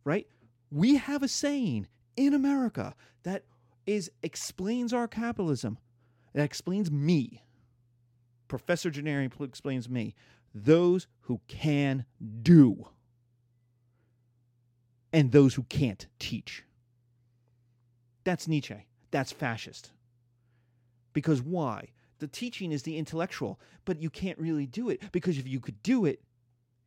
Right? 0.03 0.27
We 0.73 0.97
have 0.97 1.23
a 1.23 1.29
saying 1.29 1.87
in 2.17 2.35
America 2.35 2.97
that 3.23 3.45
is 3.87 4.11
explains 4.23 4.93
our 4.93 5.07
capitalism. 5.07 5.79
That 6.35 6.45
explains 6.45 6.91
me. 6.91 7.45
Professor 8.51 8.91
Gennari 8.91 9.31
explains 9.45 9.87
to 9.87 9.93
me 9.93 10.13
those 10.53 11.07
who 11.21 11.41
can 11.47 12.05
do 12.43 12.89
and 15.13 15.31
those 15.31 15.55
who 15.55 15.63
can't 15.63 16.09
teach. 16.19 16.65
That's 18.25 18.49
Nietzsche. 18.49 18.87
That's 19.13 19.31
fascist. 19.31 19.93
Because 21.13 21.41
why? 21.41 21.91
The 22.19 22.27
teaching 22.27 22.73
is 22.73 22.83
the 22.83 22.99
intellectual, 22.99 23.61
but 23.85 24.03
you 24.03 24.11
can't 24.11 24.39
really 24.39 24.67
do 24.67 24.91
it 24.91 25.13
because 25.13 25.39
if 25.39 25.47
you 25.47 25.61
could 25.61 25.81
do 25.85 26.05
it, 26.05 26.21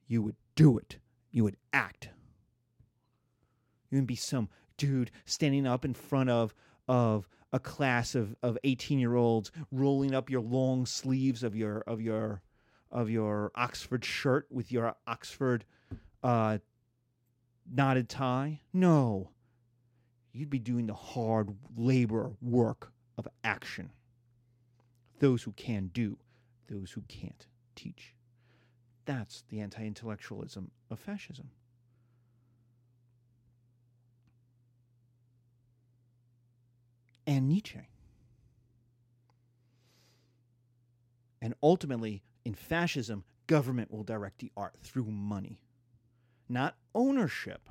you 0.06 0.22
would 0.22 0.36
do 0.56 0.78
it. 0.78 0.98
You 1.32 1.46
would 1.46 1.56
act. 1.72 2.10
You 3.90 3.96
wouldn't 3.96 4.10
be 4.10 4.16
some 4.16 4.50
dude 4.76 5.12
standing 5.24 5.66
up 5.66 5.86
in 5.86 5.94
front 5.94 6.30
of 6.30 6.54
of 6.90 7.30
a 7.54 7.60
class 7.60 8.16
of, 8.16 8.36
of 8.42 8.58
18 8.64 9.00
year 9.00 9.16
olds 9.16 9.52
rolling 9.72 10.14
up 10.14 10.30
your 10.30 10.42
long 10.42 10.86
sleeves 10.86 11.44
of 11.44 11.56
your 11.56 11.82
of 11.82 12.02
your 12.02 12.42
of 12.92 13.10
your 13.10 13.52
Oxford 13.56 14.04
shirt 14.04 14.48
with 14.52 14.72
your 14.72 14.96
Oxford 15.08 15.64
uh, 16.24 16.58
knotted 17.72 18.10
tie. 18.10 18.60
No. 18.74 19.30
You'd 20.32 20.50
be 20.50 20.60
doing 20.60 20.88
the 20.88 20.94
hard 20.94 21.56
labor 21.78 22.32
work 22.42 22.92
of 23.18 23.28
action. 23.44 23.92
Those 25.20 25.44
who 25.44 25.52
can 25.54 25.88
do, 25.94 26.18
those 26.68 26.92
who 26.92 27.02
can't 27.08 27.46
teach. 27.76 28.16
That's 29.06 29.44
the 29.50 29.60
anti 29.60 29.86
intellectualism 29.86 30.72
of 30.90 31.00
fascism. 31.00 31.50
And 37.26 37.48
Nietzsche. 37.48 37.88
And 41.42 41.54
ultimately, 41.62 42.24
in 42.46 42.54
fascism, 42.54 43.24
government 43.48 43.92
will 43.92 44.04
direct 44.04 44.40
the 44.40 44.52
art 44.56 44.76
through 44.82 45.06
money, 45.06 45.62
not 46.48 46.76
ownership. 46.96 47.70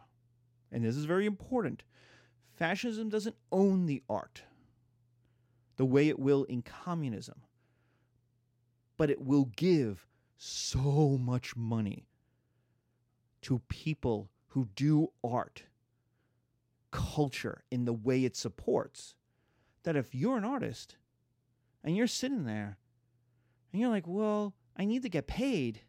And 0.71 0.85
this 0.85 0.97
is 0.97 1.05
very 1.05 1.27
important. 1.27 1.83
Fascism 2.53 3.09
doesn't 3.09 3.37
own 3.51 3.87
the 3.87 4.03
art 4.09 4.43
the 5.77 5.85
way 5.87 6.09
it 6.09 6.19
will 6.19 6.45
in 6.45 6.63
communism, 6.63 7.43
but 8.97 9.11
it 9.11 9.21
will 9.21 9.47
give 9.57 10.07
so 10.37 11.19
much 11.19 11.57
money 11.57 12.07
to 13.41 13.61
people 13.69 14.31
who 14.49 14.69
do 14.77 15.09
art 15.25 15.65
culture 16.91 17.65
in 17.71 17.85
the 17.87 17.93
way 17.93 18.25
it 18.25 18.37
supports 18.37 19.15
that 19.85 19.97
if 19.97 20.15
you're 20.15 20.37
an 20.37 20.45
artist 20.45 20.97
and 21.83 21.97
you're 21.97 22.07
sitting 22.07 22.45
there 22.45 22.79
and 23.73 23.81
you're 23.81 23.91
like, 23.91 24.07
well, 24.07 24.55
I 24.77 24.85
need 24.85 25.03
to 25.03 25.09
get 25.09 25.27
paid. 25.27 25.81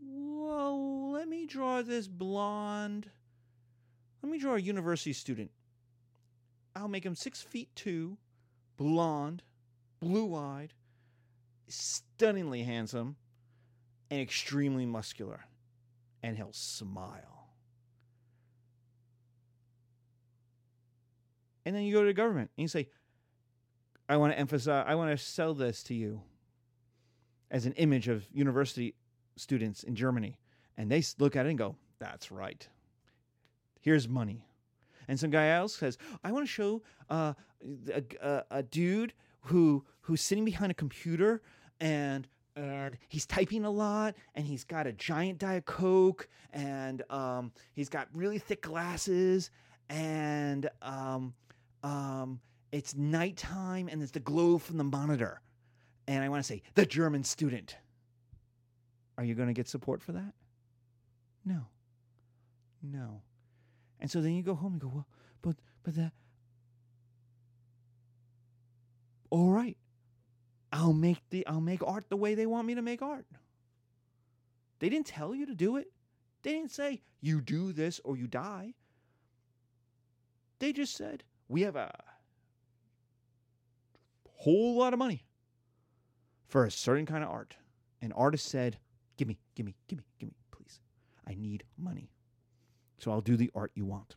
Well, 0.00 1.12
let 1.12 1.28
me 1.28 1.46
draw 1.46 1.82
this 1.82 2.08
blonde. 2.08 3.10
Let 4.22 4.30
me 4.30 4.38
draw 4.38 4.54
a 4.54 4.60
university 4.60 5.12
student. 5.12 5.50
I'll 6.74 6.88
make 6.88 7.04
him 7.04 7.14
six 7.14 7.40
feet 7.42 7.68
two, 7.74 8.16
blonde, 8.76 9.42
blue 10.00 10.34
eyed, 10.34 10.74
stunningly 11.68 12.62
handsome, 12.62 13.16
and 14.10 14.20
extremely 14.20 14.86
muscular. 14.86 15.46
And 16.22 16.36
he'll 16.36 16.52
smile. 16.52 17.31
And 21.64 21.74
then 21.74 21.82
you 21.82 21.92
go 21.94 22.00
to 22.00 22.06
the 22.06 22.12
government 22.12 22.50
and 22.56 22.62
you 22.62 22.68
say, 22.68 22.88
I 24.08 24.16
want 24.16 24.32
to 24.32 24.38
emphasize, 24.38 24.84
I 24.86 24.94
want 24.94 25.10
to 25.10 25.24
sell 25.24 25.54
this 25.54 25.82
to 25.84 25.94
you 25.94 26.20
as 27.50 27.66
an 27.66 27.72
image 27.74 28.08
of 28.08 28.26
university 28.32 28.94
students 29.36 29.82
in 29.82 29.94
Germany. 29.94 30.38
And 30.76 30.90
they 30.90 31.02
look 31.18 31.36
at 31.36 31.46
it 31.46 31.50
and 31.50 31.58
go, 31.58 31.76
that's 31.98 32.32
right. 32.32 32.66
Here's 33.80 34.08
money. 34.08 34.46
And 35.08 35.18
some 35.18 35.30
guy 35.30 35.48
else 35.48 35.76
says, 35.76 35.98
I 36.24 36.32
want 36.32 36.46
to 36.46 36.52
show 36.52 36.82
uh, 37.10 37.34
a, 37.92 38.02
a, 38.20 38.44
a 38.50 38.62
dude 38.62 39.12
who 39.42 39.84
who's 40.02 40.20
sitting 40.20 40.44
behind 40.44 40.70
a 40.70 40.74
computer 40.74 41.42
and 41.80 42.28
and 42.54 42.96
he's 43.08 43.26
typing 43.26 43.64
a 43.64 43.70
lot 43.70 44.14
and 44.34 44.46
he's 44.46 44.64
got 44.64 44.86
a 44.86 44.92
giant 44.92 45.38
diet 45.38 45.64
coke 45.64 46.28
and 46.52 47.02
um, 47.10 47.50
he's 47.72 47.88
got 47.88 48.08
really 48.14 48.38
thick 48.38 48.62
glasses 48.62 49.50
and 49.88 50.68
um, 50.82 51.32
um, 51.82 52.40
it's 52.70 52.94
nighttime 52.94 53.88
and 53.88 54.00
there's 54.00 54.12
the 54.12 54.20
glow 54.20 54.58
from 54.58 54.76
the 54.78 54.84
monitor 54.84 55.40
and 56.06 56.22
i 56.22 56.28
want 56.28 56.42
to 56.42 56.46
say 56.46 56.62
the 56.74 56.86
german 56.86 57.24
student 57.24 57.76
are 59.18 59.24
you 59.24 59.34
going 59.34 59.48
to 59.48 59.54
get 59.54 59.68
support 59.68 60.02
for 60.02 60.12
that 60.12 60.32
no 61.44 61.66
no 62.82 63.22
and 64.00 64.10
so 64.10 64.20
then 64.20 64.32
you 64.32 64.42
go 64.42 64.54
home 64.54 64.72
and 64.72 64.80
go 64.80 64.90
well 64.92 65.06
but 65.42 65.56
but 65.82 65.94
that 65.94 66.12
all 69.30 69.50
right 69.50 69.76
I'll 70.72 70.94
make 70.94 71.18
the 71.28 71.46
I'll 71.46 71.60
make 71.60 71.82
art 71.86 72.08
the 72.08 72.16
way 72.16 72.34
they 72.34 72.46
want 72.46 72.66
me 72.66 72.74
to 72.74 72.82
make 72.82 73.02
art. 73.02 73.26
They 74.78 74.88
didn't 74.88 75.06
tell 75.06 75.34
you 75.34 75.46
to 75.46 75.54
do 75.54 75.76
it. 75.76 75.88
They 76.42 76.52
didn't 76.52 76.72
say 76.72 77.02
you 77.20 77.40
do 77.40 77.72
this 77.72 78.00
or 78.04 78.16
you 78.16 78.26
die. 78.26 78.74
They 80.58 80.72
just 80.72 80.96
said, 80.96 81.22
"We 81.52 81.60
have 81.62 81.76
a 81.76 81.92
whole 84.26 84.78
lot 84.78 84.94
of 84.94 84.98
money 84.98 85.26
for 86.48 86.64
a 86.64 86.70
certain 86.70 87.04
kind 87.04 87.22
of 87.22 87.28
art." 87.28 87.58
And 88.00 88.10
artist 88.14 88.46
said, 88.46 88.78
"Give 89.18 89.28
me, 89.28 89.38
give 89.54 89.66
me, 89.66 89.74
give 89.86 89.98
me, 89.98 90.04
give 90.18 90.30
me, 90.30 90.34
please. 90.50 90.80
I 91.26 91.34
need 91.34 91.64
money. 91.76 92.10
So 92.98 93.10
I'll 93.10 93.20
do 93.20 93.36
the 93.36 93.50
art 93.54 93.70
you 93.74 93.84
want." 93.84 94.16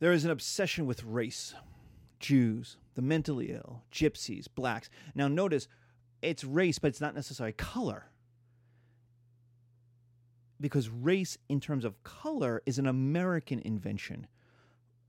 There 0.00 0.12
is 0.12 0.24
an 0.24 0.32
obsession 0.32 0.86
with 0.86 1.04
race. 1.04 1.54
Jews, 2.18 2.78
the 2.94 3.02
mentally 3.02 3.52
ill, 3.52 3.84
gypsies, 3.92 4.48
blacks. 4.52 4.90
Now, 5.14 5.28
notice 5.28 5.68
it's 6.20 6.42
race, 6.42 6.80
but 6.80 6.88
it's 6.88 7.00
not 7.00 7.14
necessarily 7.14 7.52
color. 7.52 8.10
Because 10.60 10.88
race, 10.88 11.36
in 11.48 11.60
terms 11.60 11.84
of 11.84 12.02
color, 12.02 12.62
is 12.64 12.78
an 12.78 12.86
American 12.86 13.60
invention. 13.60 14.26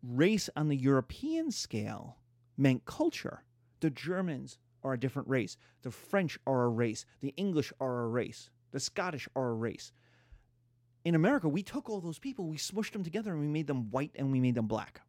Race 0.03 0.49
on 0.55 0.67
the 0.67 0.75
European 0.75 1.51
scale 1.51 2.17
meant 2.57 2.85
culture. 2.85 3.43
The 3.79 3.89
Germans 3.89 4.57
are 4.83 4.93
a 4.93 4.99
different 4.99 5.27
race. 5.27 5.57
The 5.83 5.91
French 5.91 6.37
are 6.45 6.63
a 6.63 6.69
race. 6.69 7.05
The 7.21 7.33
English 7.37 7.71
are 7.79 8.01
a 8.03 8.07
race. 8.07 8.49
The 8.71 8.79
Scottish 8.79 9.27
are 9.35 9.49
a 9.49 9.53
race. 9.53 9.91
In 11.05 11.15
America, 11.15 11.47
we 11.47 11.63
took 11.63 11.89
all 11.89 12.01
those 12.01 12.19
people, 12.19 12.47
we 12.47 12.57
smushed 12.57 12.91
them 12.91 13.03
together, 13.03 13.31
and 13.31 13.39
we 13.39 13.47
made 13.47 13.67
them 13.67 13.89
white 13.91 14.11
and 14.15 14.31
we 14.31 14.41
made 14.41 14.55
them 14.55 14.67
black. 14.67 15.01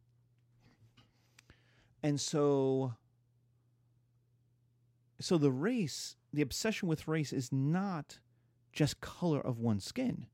And 2.01 2.19
so 2.19 2.93
so 5.19 5.37
the 5.37 5.51
race, 5.51 6.15
the 6.31 6.41
obsession 6.41 6.87
with 6.87 7.07
race 7.07 7.33
is 7.33 7.51
not 7.51 8.19
just 8.79 9.01
color 9.01 9.41
of 9.41 9.59
one's 9.59 9.83
skin. 9.83 10.25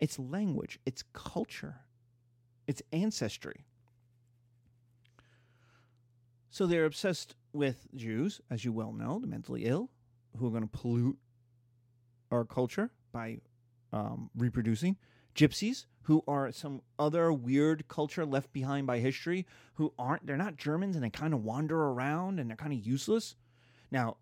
It's 0.00 0.18
language, 0.18 0.78
it's 0.84 1.02
culture, 1.14 1.76
it's 2.66 2.82
ancestry. 2.92 3.64
So 6.50 6.66
they're 6.66 6.84
obsessed 6.84 7.36
with 7.54 7.88
Jews, 7.94 8.42
as 8.50 8.66
you 8.66 8.72
well 8.74 8.92
know, 8.92 9.18
the 9.18 9.26
mentally 9.26 9.64
ill, 9.64 9.88
who 10.36 10.46
are 10.46 10.50
going 10.50 10.68
to 10.68 10.68
pollute 10.68 11.16
our 12.30 12.44
culture 12.44 12.90
by 13.12 13.38
um, 13.94 14.28
reproducing. 14.36 14.98
Gypsies, 15.34 15.86
who 16.02 16.22
are 16.28 16.52
some 16.52 16.82
other 16.98 17.32
weird 17.32 17.88
culture 17.88 18.26
left 18.26 18.52
behind 18.52 18.86
by 18.86 18.98
history, 18.98 19.46
who 19.76 19.94
aren't, 19.98 20.26
they're 20.26 20.36
not 20.36 20.56
Germans 20.56 20.96
and 20.96 21.04
they 21.04 21.08
kind 21.08 21.32
of 21.32 21.42
wander 21.44 21.82
around 21.82 22.40
and 22.40 22.50
they're 22.50 22.58
kind 22.58 22.74
of 22.74 22.86
useless. 22.86 23.36
Now, 23.90 24.18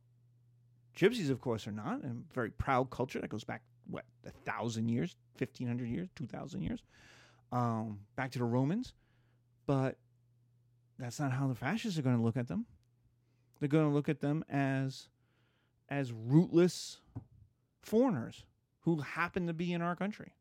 Gypsies, 0.97 1.31
of 1.31 1.41
course, 1.41 1.67
are 1.67 1.73
not, 1.73 2.05
a 2.05 2.15
very 2.33 2.51
proud 2.51 2.91
culture 2.91 3.21
that 3.21 3.29
goes 3.29 3.45
back, 3.45 3.63
what, 3.89 4.05
a 4.27 4.31
thousand 4.31 4.89
years, 4.89 5.17
1500 5.39 5.89
years, 5.89 6.09
2000 6.15 6.63
years, 6.63 6.83
um, 7.53 8.01
back 8.17 8.31
to 8.33 8.39
the 8.39 8.45
Romans. 8.45 8.95
But 9.67 9.97
that's 10.99 11.19
not 11.19 11.33
how 11.33 11.49
the 11.49 11.55
fascists 11.55 11.99
are 11.99 12.03
going 12.03 12.17
to 12.17 12.23
look 12.23 12.37
at 12.37 12.49
them. 12.49 12.67
They're 13.59 13.69
going 13.69 13.89
to 13.89 13.95
look 13.95 14.09
at 14.09 14.21
them 14.21 14.45
as 14.49 15.09
as 15.91 16.13
rootless 16.13 16.99
foreigners 17.83 18.45
who 18.81 19.01
happen 19.01 19.47
to 19.47 19.53
be 19.53 19.73
in 19.73 19.83
our 19.83 19.95
country 19.95 20.33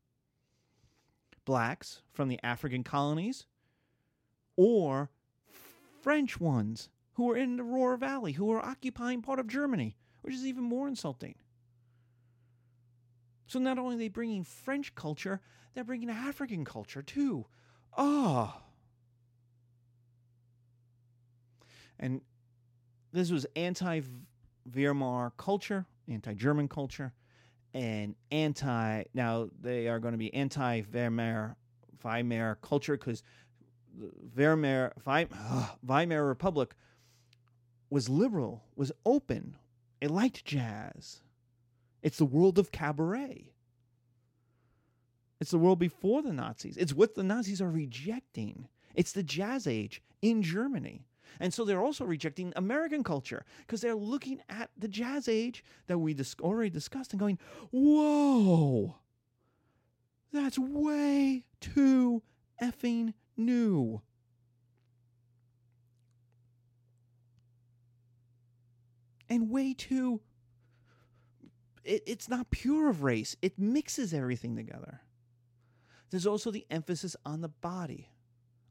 blacks 1.44 2.02
from 2.12 2.28
the 2.28 2.40
African 2.42 2.82
colonies 2.82 3.46
or 4.56 5.10
French 6.02 6.40
ones 6.40 6.88
who 7.14 7.30
are 7.30 7.36
in 7.36 7.56
the 7.56 7.62
Ruhr 7.62 7.96
Valley, 7.96 8.32
who 8.32 8.50
are 8.52 8.64
occupying 8.64 9.22
part 9.22 9.38
of 9.38 9.46
Germany, 9.46 9.96
which 10.24 10.34
is 10.34 10.46
even 10.46 10.64
more 10.64 10.88
insulting. 10.88 11.34
So 13.46 13.58
not 13.58 13.78
only 13.78 13.96
are 13.96 13.98
they 13.98 14.08
bringing 14.08 14.42
French 14.42 14.94
culture, 14.94 15.40
they're 15.74 15.84
bringing 15.84 16.08
African 16.08 16.64
culture 16.64 17.02
too. 17.02 17.44
Ah. 17.96 18.56
Oh. 18.56 18.62
And 21.98 22.22
this 23.12 23.30
was 23.30 23.46
anti 23.54 24.00
Weimar 24.74 25.32
culture, 25.36 25.84
anti 26.08 26.32
German 26.32 26.68
culture 26.68 27.12
and 27.74 28.14
anti 28.30 29.02
now 29.12 29.48
they 29.60 29.88
are 29.88 29.98
going 29.98 30.12
to 30.12 30.18
be 30.18 30.32
anti 30.32 30.82
Weimar 30.92 31.56
Weimar 32.02 32.56
culture 32.62 32.96
because 32.96 33.22
Weimar 34.36 34.92
Weimar 35.82 36.24
Republic 36.24 36.74
was 37.90 38.08
liberal, 38.08 38.64
was 38.76 38.92
open. 39.04 39.56
It 40.00 40.10
liked 40.10 40.44
jazz. 40.44 41.22
It's 42.02 42.18
the 42.18 42.24
world 42.24 42.58
of 42.58 42.70
cabaret. 42.70 43.52
It's 45.40 45.50
the 45.50 45.58
world 45.58 45.78
before 45.78 46.22
the 46.22 46.32
Nazis. 46.32 46.76
It's 46.76 46.94
what 46.94 47.14
the 47.14 47.22
Nazis 47.22 47.60
are 47.60 47.70
rejecting. 47.70 48.68
It's 48.94 49.12
the 49.12 49.22
jazz 49.22 49.66
age 49.66 50.02
in 50.22 50.42
Germany. 50.42 51.06
And 51.40 51.52
so 51.52 51.64
they're 51.64 51.82
also 51.82 52.04
rejecting 52.04 52.52
American 52.54 53.02
culture 53.02 53.44
because 53.58 53.80
they're 53.80 53.94
looking 53.94 54.40
at 54.48 54.70
the 54.76 54.88
jazz 54.88 55.28
age 55.28 55.64
that 55.86 55.98
we 55.98 56.14
dis- 56.14 56.36
already 56.40 56.70
discussed 56.70 57.12
and 57.12 57.20
going, 57.20 57.38
whoa, 57.72 58.96
that's 60.32 60.58
way 60.58 61.44
too 61.60 62.22
effing 62.62 63.14
new. 63.36 64.00
And 69.34 69.50
way 69.50 69.74
too. 69.74 70.20
It, 71.82 72.04
it's 72.06 72.28
not 72.28 72.50
pure 72.50 72.88
of 72.88 73.02
race, 73.02 73.36
it 73.42 73.58
mixes 73.58 74.14
everything 74.14 74.54
together. 74.54 75.00
There's 76.10 76.26
also 76.26 76.52
the 76.52 76.64
emphasis 76.70 77.16
on 77.26 77.40
the 77.40 77.48
body 77.48 78.10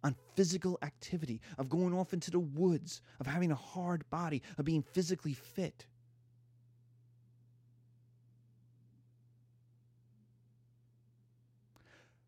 on 0.03 0.15
physical 0.35 0.77
activity, 0.81 1.39
of 1.57 1.69
going 1.69 1.93
off 1.97 2.13
into 2.13 2.29
the 2.29 2.39
woods, 2.39 3.01
of 3.19 3.27
having 3.27 3.51
a 3.51 3.55
hard 3.55 4.09
body, 4.09 4.41
of 4.57 4.65
being 4.65 4.83
physically 4.91 5.33
fit. 5.33 5.85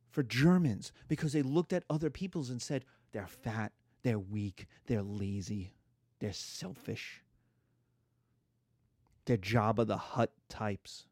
For 0.10 0.24
Germans, 0.24 0.93
because 1.10 1.34
they 1.34 1.41
looked 1.41 1.74
at 1.74 1.84
other 1.89 2.10
peoples 2.10 2.50
and 2.50 2.62
said, 2.62 2.86
they're 3.12 3.28
fat, 3.28 3.74
they're 4.04 4.19
weak, 4.19 4.67
they're 4.88 5.04
lazy, 5.04 5.74
they're 6.19 6.32
selfish. 6.32 7.25
They're 9.26 9.38
Jabba 9.38 9.86
the 9.88 9.98
Hutt 9.98 10.32
types. 10.50 11.08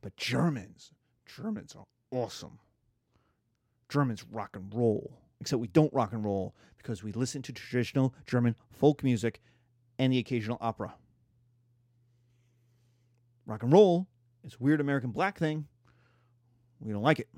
But 0.00 0.16
Germans, 0.16 0.92
Germans 1.26 1.74
are 1.76 1.84
awesome. 2.10 2.58
Germans 3.88 4.24
rock 4.30 4.56
and 4.56 4.72
roll. 4.74 5.18
Except 5.40 5.60
we 5.60 5.68
don't 5.68 5.92
rock 5.92 6.12
and 6.12 6.24
roll 6.24 6.54
because 6.78 7.02
we 7.02 7.12
listen 7.12 7.42
to 7.42 7.52
traditional 7.52 8.14
German 8.26 8.56
folk 8.70 9.04
music 9.04 9.40
and 9.98 10.12
the 10.12 10.18
occasional 10.18 10.58
opera. 10.60 10.94
Rock 13.44 13.62
and 13.62 13.72
roll 13.72 14.06
is 14.44 14.54
a 14.54 14.62
weird 14.62 14.80
American 14.80 15.10
black 15.10 15.38
thing. 15.38 15.66
We 16.80 16.92
don't 16.92 17.02
like 17.02 17.20
it. 17.20 17.28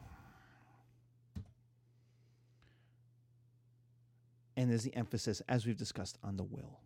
And 4.57 4.71
there's 4.71 4.83
the 4.83 4.95
emphasis, 4.97 5.41
as 5.49 5.67
we've 5.67 5.77
discussed, 5.77 6.19
on 6.23 6.37
the 6.37 6.43
will. 6.43 6.81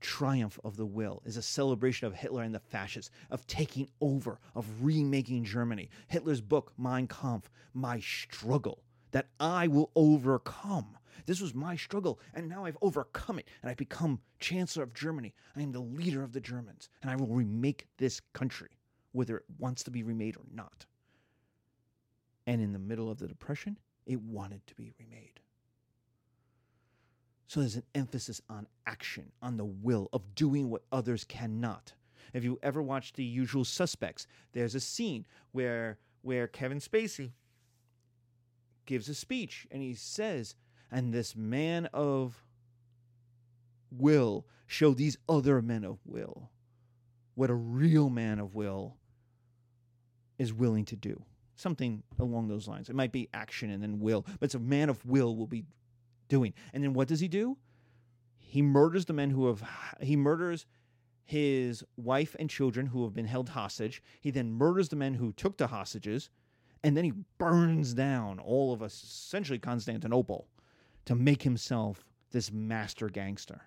Triumph 0.00 0.58
of 0.64 0.76
the 0.76 0.86
will 0.86 1.22
is 1.24 1.36
a 1.36 1.42
celebration 1.42 2.06
of 2.06 2.14
Hitler 2.14 2.42
and 2.42 2.54
the 2.54 2.60
fascists, 2.60 3.10
of 3.30 3.46
taking 3.46 3.88
over, 4.00 4.40
of 4.54 4.66
remaking 4.82 5.44
Germany. 5.44 5.90
Hitler's 6.08 6.40
book, 6.40 6.72
Mein 6.78 7.06
Kampf, 7.06 7.50
My 7.74 8.00
Struggle, 8.00 8.82
that 9.12 9.28
I 9.38 9.68
will 9.68 9.90
overcome. 9.94 10.96
This 11.26 11.40
was 11.40 11.54
my 11.54 11.76
struggle, 11.76 12.18
and 12.34 12.48
now 12.48 12.64
I've 12.64 12.78
overcome 12.80 13.38
it, 13.38 13.48
and 13.62 13.70
I've 13.70 13.76
become 13.76 14.20
Chancellor 14.38 14.84
of 14.84 14.94
Germany. 14.94 15.34
I 15.54 15.62
am 15.62 15.72
the 15.72 15.80
leader 15.80 16.22
of 16.22 16.32
the 16.32 16.40
Germans, 16.40 16.88
and 17.02 17.10
I 17.10 17.16
will 17.16 17.26
remake 17.26 17.86
this 17.98 18.20
country, 18.32 18.70
whether 19.12 19.36
it 19.36 19.44
wants 19.58 19.82
to 19.84 19.90
be 19.90 20.02
remade 20.02 20.36
or 20.36 20.46
not. 20.52 20.86
And 22.46 22.60
in 22.60 22.72
the 22.72 22.78
middle 22.78 23.10
of 23.10 23.18
the 23.18 23.28
Depression, 23.28 23.78
it 24.06 24.20
wanted 24.20 24.66
to 24.66 24.74
be 24.74 24.92
remade. 24.98 25.40
So 27.50 27.58
there's 27.58 27.74
an 27.74 27.82
emphasis 27.96 28.40
on 28.48 28.68
action, 28.86 29.32
on 29.42 29.56
the 29.56 29.64
will 29.64 30.08
of 30.12 30.36
doing 30.36 30.70
what 30.70 30.84
others 30.92 31.24
cannot. 31.24 31.94
If 32.32 32.44
you 32.44 32.60
ever 32.62 32.80
watch 32.80 33.12
The 33.12 33.24
Usual 33.24 33.64
Suspects, 33.64 34.28
there's 34.52 34.76
a 34.76 34.80
scene 34.80 35.26
where 35.50 35.98
where 36.22 36.46
Kevin 36.46 36.78
Spacey 36.78 37.32
gives 38.86 39.08
a 39.08 39.16
speech 39.16 39.66
and 39.72 39.82
he 39.82 39.94
says, 39.94 40.54
and 40.92 41.12
this 41.12 41.34
man 41.34 41.86
of 41.86 42.40
will 43.90 44.46
showed 44.68 44.96
these 44.96 45.18
other 45.28 45.60
men 45.60 45.82
of 45.82 45.98
will 46.06 46.50
what 47.34 47.50
a 47.50 47.54
real 47.54 48.10
man 48.10 48.38
of 48.38 48.54
will 48.54 48.94
is 50.38 50.52
willing 50.52 50.84
to 50.84 50.94
do. 50.94 51.20
Something 51.56 52.04
along 52.20 52.46
those 52.46 52.68
lines. 52.68 52.88
It 52.88 52.94
might 52.94 53.10
be 53.10 53.28
action 53.34 53.70
and 53.70 53.82
then 53.82 53.98
will, 53.98 54.24
but 54.38 54.44
it's 54.44 54.54
a 54.54 54.60
man 54.60 54.88
of 54.88 55.04
will 55.04 55.34
will 55.34 55.48
be 55.48 55.64
doing. 56.30 56.54
And 56.72 56.82
then 56.82 56.94
what 56.94 57.08
does 57.08 57.20
he 57.20 57.28
do? 57.28 57.58
He 58.38 58.62
murders 58.62 59.04
the 59.04 59.12
men 59.12 59.28
who 59.30 59.46
have, 59.48 59.62
he 60.00 60.16
murders 60.16 60.64
his 61.24 61.84
wife 61.96 62.34
and 62.38 62.48
children 62.48 62.86
who 62.86 63.04
have 63.04 63.12
been 63.12 63.26
held 63.26 63.50
hostage. 63.50 64.02
He 64.20 64.30
then 64.30 64.50
murders 64.50 64.88
the 64.88 64.96
men 64.96 65.14
who 65.14 65.32
took 65.32 65.58
the 65.58 65.66
hostages. 65.66 66.30
And 66.82 66.96
then 66.96 67.04
he 67.04 67.12
burns 67.36 67.92
down 67.92 68.38
all 68.38 68.72
of 68.72 68.82
us, 68.82 68.94
essentially 68.94 69.58
Constantinople, 69.58 70.48
to 71.04 71.14
make 71.14 71.42
himself 71.42 72.04
this 72.30 72.50
master 72.50 73.08
gangster. 73.08 73.62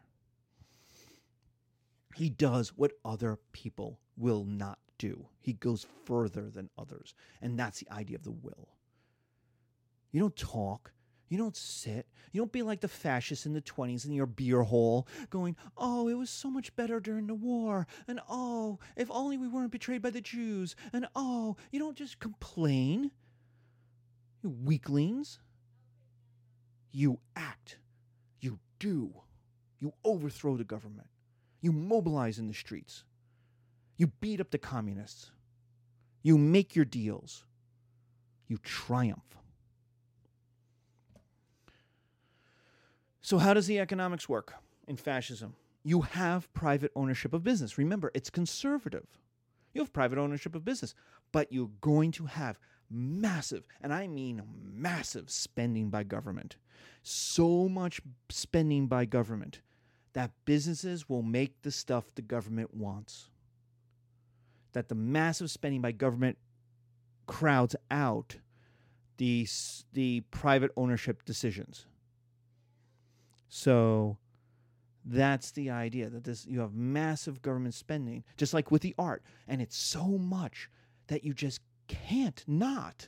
He 2.15 2.29
does 2.29 2.69
what 2.69 2.93
other 3.05 3.37
people 3.51 3.99
will 4.17 4.43
not 4.45 4.79
do. 4.97 5.27
He 5.39 5.53
goes 5.53 5.85
further 6.05 6.49
than 6.49 6.69
others. 6.77 7.13
And 7.41 7.57
that's 7.57 7.79
the 7.79 7.91
idea 7.91 8.17
of 8.17 8.23
the 8.23 8.31
will. 8.31 8.69
You 10.11 10.19
don't 10.19 10.35
talk, 10.35 10.91
you 11.33 11.39
don't 11.39 11.57
sit. 11.57 12.05
You 12.31 12.41
don't 12.41 12.51
be 12.51 12.61
like 12.61 12.81
the 12.81 12.87
fascists 12.87 13.47
in 13.47 13.53
the 13.53 13.61
20s 13.61 14.05
in 14.05 14.13
your 14.13 14.27
beer 14.27 14.61
hole 14.61 15.07
going, 15.31 15.55
oh, 15.75 16.07
it 16.07 16.13
was 16.13 16.29
so 16.29 16.47
much 16.47 16.75
better 16.75 16.99
during 16.99 17.25
the 17.25 17.33
war. 17.33 17.87
And 18.07 18.19
oh, 18.29 18.77
if 18.95 19.09
only 19.09 19.39
we 19.39 19.47
weren't 19.47 19.71
betrayed 19.71 20.03
by 20.03 20.11
the 20.11 20.21
Jews. 20.21 20.75
And 20.93 21.07
oh, 21.15 21.57
you 21.71 21.79
don't 21.79 21.97
just 21.97 22.19
complain. 22.19 23.09
You 24.43 24.55
weaklings. 24.63 25.39
You 26.91 27.17
act. 27.35 27.77
You 28.39 28.59
do. 28.77 29.11
You 29.79 29.91
overthrow 30.05 30.55
the 30.55 30.63
government. 30.63 31.07
You 31.61 31.71
mobilize 31.71 32.37
in 32.37 32.47
the 32.47 32.53
streets. 32.53 33.05
You 33.97 34.11
beat 34.21 34.39
up 34.39 34.51
the 34.51 34.59
communists. 34.59 35.31
You 36.21 36.37
make 36.37 36.75
your 36.75 36.85
deals. 36.85 37.43
You 38.47 38.59
triumph. 38.59 39.33
So, 43.33 43.39
how 43.39 43.55
does 43.55 43.65
the 43.65 43.79
economics 43.79 44.29
work 44.29 44.53
in 44.87 44.95
fascism? 44.95 45.55
You 45.83 46.01
have 46.01 46.53
private 46.53 46.91
ownership 46.95 47.33
of 47.33 47.43
business. 47.43 47.79
Remember, 47.79 48.11
it's 48.13 48.29
conservative. 48.29 49.07
You 49.73 49.81
have 49.81 49.91
private 49.91 50.19
ownership 50.19 50.53
of 50.53 50.63
business, 50.63 50.93
but 51.31 51.51
you're 51.51 51.71
going 51.81 52.11
to 52.11 52.27
have 52.27 52.59
massive, 52.91 53.65
and 53.81 53.91
I 53.91 54.05
mean 54.05 54.43
massive, 54.71 55.31
spending 55.31 55.89
by 55.89 56.03
government. 56.03 56.57
So 57.01 57.67
much 57.67 58.01
spending 58.29 58.85
by 58.85 59.05
government 59.05 59.61
that 60.13 60.29
businesses 60.45 61.09
will 61.09 61.23
make 61.23 61.63
the 61.63 61.71
stuff 61.71 62.13
the 62.13 62.21
government 62.21 62.71
wants. 62.75 63.31
That 64.73 64.89
the 64.89 64.95
massive 64.95 65.49
spending 65.49 65.81
by 65.81 65.93
government 65.93 66.37
crowds 67.25 67.75
out 67.89 68.35
the, 69.17 69.47
the 69.91 70.21
private 70.29 70.69
ownership 70.77 71.25
decisions. 71.25 71.87
So 73.55 74.17
that's 75.05 75.51
the 75.51 75.69
idea 75.69 76.09
that 76.09 76.23
this 76.23 76.43
you 76.47 76.61
have 76.61 76.73
massive 76.73 77.43
government 77.43 77.75
spending, 77.75 78.23
just 78.35 78.51
like 78.51 78.71
with 78.71 78.81
the 78.81 78.95
art, 78.97 79.21
and 79.47 79.61
it's 79.61 79.77
so 79.77 80.07
much 80.07 80.71
that 81.05 81.23
you 81.23 81.35
just 81.35 81.59
can't 81.87 82.43
not 82.47 83.07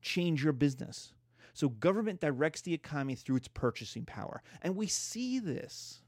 change 0.00 0.42
your 0.42 0.54
business. 0.54 1.12
So 1.52 1.68
government 1.68 2.22
directs 2.22 2.62
the 2.62 2.72
economy 2.72 3.14
through 3.14 3.36
its 3.36 3.48
purchasing 3.48 4.06
power. 4.06 4.42
And 4.62 4.74
we 4.74 4.86
see 4.86 5.38
this 5.38 6.00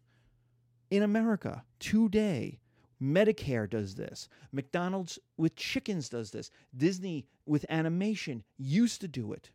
in 0.91 1.03
America 1.03 1.63
today. 1.81 2.61
Medicare 3.03 3.69
does 3.69 3.95
this. 3.95 4.27
McDonald's 4.53 5.19
with 5.37 5.55
chickens 5.55 6.09
does 6.09 6.31
this. 6.31 6.51
Disney 6.75 7.27
with 7.45 7.67
animation 7.69 8.43
used 8.57 9.03
to 9.03 9.09
do 9.09 9.35
it. 9.35 9.51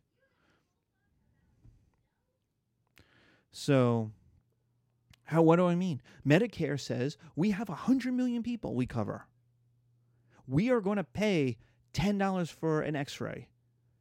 So, 3.58 4.10
how 5.24 5.40
what 5.40 5.56
do 5.56 5.66
I 5.66 5.76
mean? 5.76 6.02
Medicare 6.26 6.78
says 6.78 7.16
we 7.36 7.52
have 7.52 7.70
100 7.70 8.12
million 8.12 8.42
people 8.42 8.74
we 8.74 8.84
cover. 8.84 9.24
We 10.46 10.68
are 10.68 10.82
going 10.82 10.98
to 10.98 11.04
pay 11.04 11.56
$10 11.94 12.52
for 12.52 12.82
an 12.82 12.94
x-ray. 12.94 13.48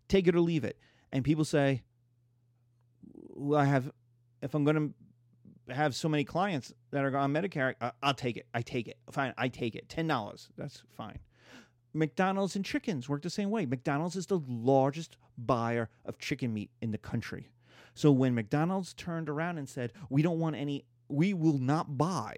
Take 0.10 0.28
it 0.28 0.36
or 0.36 0.42
leave 0.42 0.66
it. 0.66 0.78
And 1.14 1.24
people 1.24 1.46
say, 1.46 1.84
well, 3.30 3.58
I 3.58 3.64
have 3.64 3.90
if 4.42 4.54
I'm 4.56 4.66
going 4.66 4.94
to 5.70 5.74
have 5.74 5.96
so 5.96 6.10
many 6.10 6.26
clients 6.26 6.74
that 6.92 7.06
are 7.06 7.16
on 7.16 7.32
Medicare, 7.32 7.76
I'll 8.04 8.14
take 8.14 8.36
it. 8.36 8.48
I 8.54 8.62
take 8.62 8.90
it. 8.90 8.98
Fine, 9.10 9.34
I 9.38 9.48
take 9.48 9.76
it. 9.76 9.88
$10. 9.88 10.50
That's 10.58 10.84
fine. 10.98 11.20
McDonald's 11.94 12.58
and 12.58 12.66
chickens 12.66 13.08
work 13.08 13.22
the 13.22 13.30
same 13.30 13.52
way. 13.52 13.66
McDonald's 13.66 14.18
is 14.18 14.26
the 14.26 14.42
largest 14.50 15.16
buyer 15.38 15.90
of 16.04 16.20
chicken 16.20 16.54
meat 16.54 16.72
in 16.82 16.92
the 16.92 16.98
country. 16.98 17.54
So 17.94 18.12
when 18.12 18.36
McDonald's 18.36 18.94
turned 18.94 19.30
around 19.30 19.58
and 19.58 19.68
said, 19.68 19.94
we 20.10 20.22
don't 20.22 20.40
want 20.40 20.56
any, 20.56 20.86
we 21.08 21.34
will 21.34 21.58
not 21.58 21.98
buy, 21.98 22.36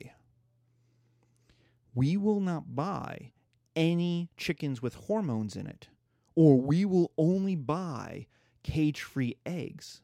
we 1.95 2.17
will 2.17 2.39
not 2.39 2.75
buy 2.75 3.31
any 3.75 4.29
chickens 4.37 4.81
with 4.81 4.95
hormones 4.95 5.55
in 5.55 5.67
it, 5.67 5.87
or 6.35 6.59
we 6.59 6.85
will 6.85 7.11
only 7.17 7.55
buy 7.55 8.27
cage 8.63 9.01
free 9.01 9.37
eggs. 9.45 10.01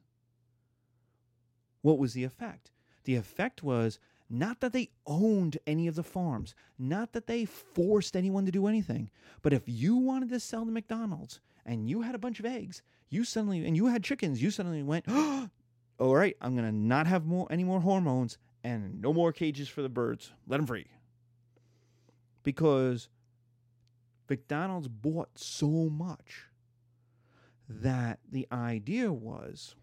What 1.81 1.99
was 1.99 2.13
the 2.13 2.23
effect? 2.23 2.71
The 3.03 3.15
effect 3.15 3.61
was 3.61 3.99
not 4.29 4.61
that 4.61 4.73
they 4.73 4.89
owned 5.05 5.57
any 5.67 5.87
of 5.87 5.95
the 5.95 6.03
farms, 6.03 6.55
not 6.79 7.13
that 7.13 7.27
they 7.27 7.45
forced 7.45 8.15
anyone 8.15 8.45
to 8.45 8.51
do 8.51 8.67
anything, 8.67 9.09
but 9.41 9.53
if 9.53 9.63
you 9.65 9.97
wanted 9.97 10.29
to 10.29 10.39
sell 10.39 10.65
to 10.65 10.71
McDonald's 10.71 11.39
and 11.65 11.89
you 11.89 12.01
had 12.01 12.15
a 12.15 12.19
bunch 12.19 12.39
of 12.39 12.45
eggs, 12.45 12.81
you 13.13 13.23
suddenly 13.23 13.65
and 13.65 13.75
you 13.75 13.87
had 13.87 14.03
chickens, 14.03 14.41
you 14.41 14.51
suddenly 14.51 14.83
went, 14.83 15.05
oh, 15.07 15.49
all 15.99 16.15
right, 16.15 16.35
I'm 16.41 16.55
gonna 16.55 16.71
not 16.71 17.07
have 17.07 17.25
more 17.25 17.47
any 17.49 17.63
more 17.63 17.79
hormones 17.79 18.37
and 18.63 19.01
no 19.01 19.13
more 19.13 19.31
cages 19.31 19.67
for 19.67 19.81
the 19.81 19.89
birds. 19.89 20.31
Let 20.47 20.57
them 20.57 20.67
free. 20.67 20.87
Because 22.43 23.09
McDonald's 24.29 24.87
bought 24.87 25.29
so 25.35 25.67
much 25.67 26.45
that 27.69 28.19
the 28.29 28.47
idea 28.51 29.11
was 29.11 29.75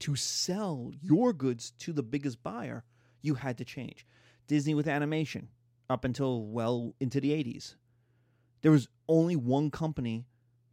to 0.00 0.16
sell 0.16 0.92
your 1.00 1.32
goods 1.32 1.72
to 1.78 1.92
the 1.92 2.02
biggest 2.02 2.42
buyer, 2.42 2.84
you 3.22 3.34
had 3.34 3.58
to 3.58 3.64
change. 3.64 4.06
Disney 4.46 4.74
with 4.74 4.86
animation 4.86 5.48
up 5.88 6.04
until 6.04 6.46
well 6.46 6.94
into 7.00 7.20
the 7.20 7.30
80s. 7.30 7.76
There 8.60 8.72
was 8.72 8.88
only 9.08 9.36
one 9.36 9.70
company 9.70 10.26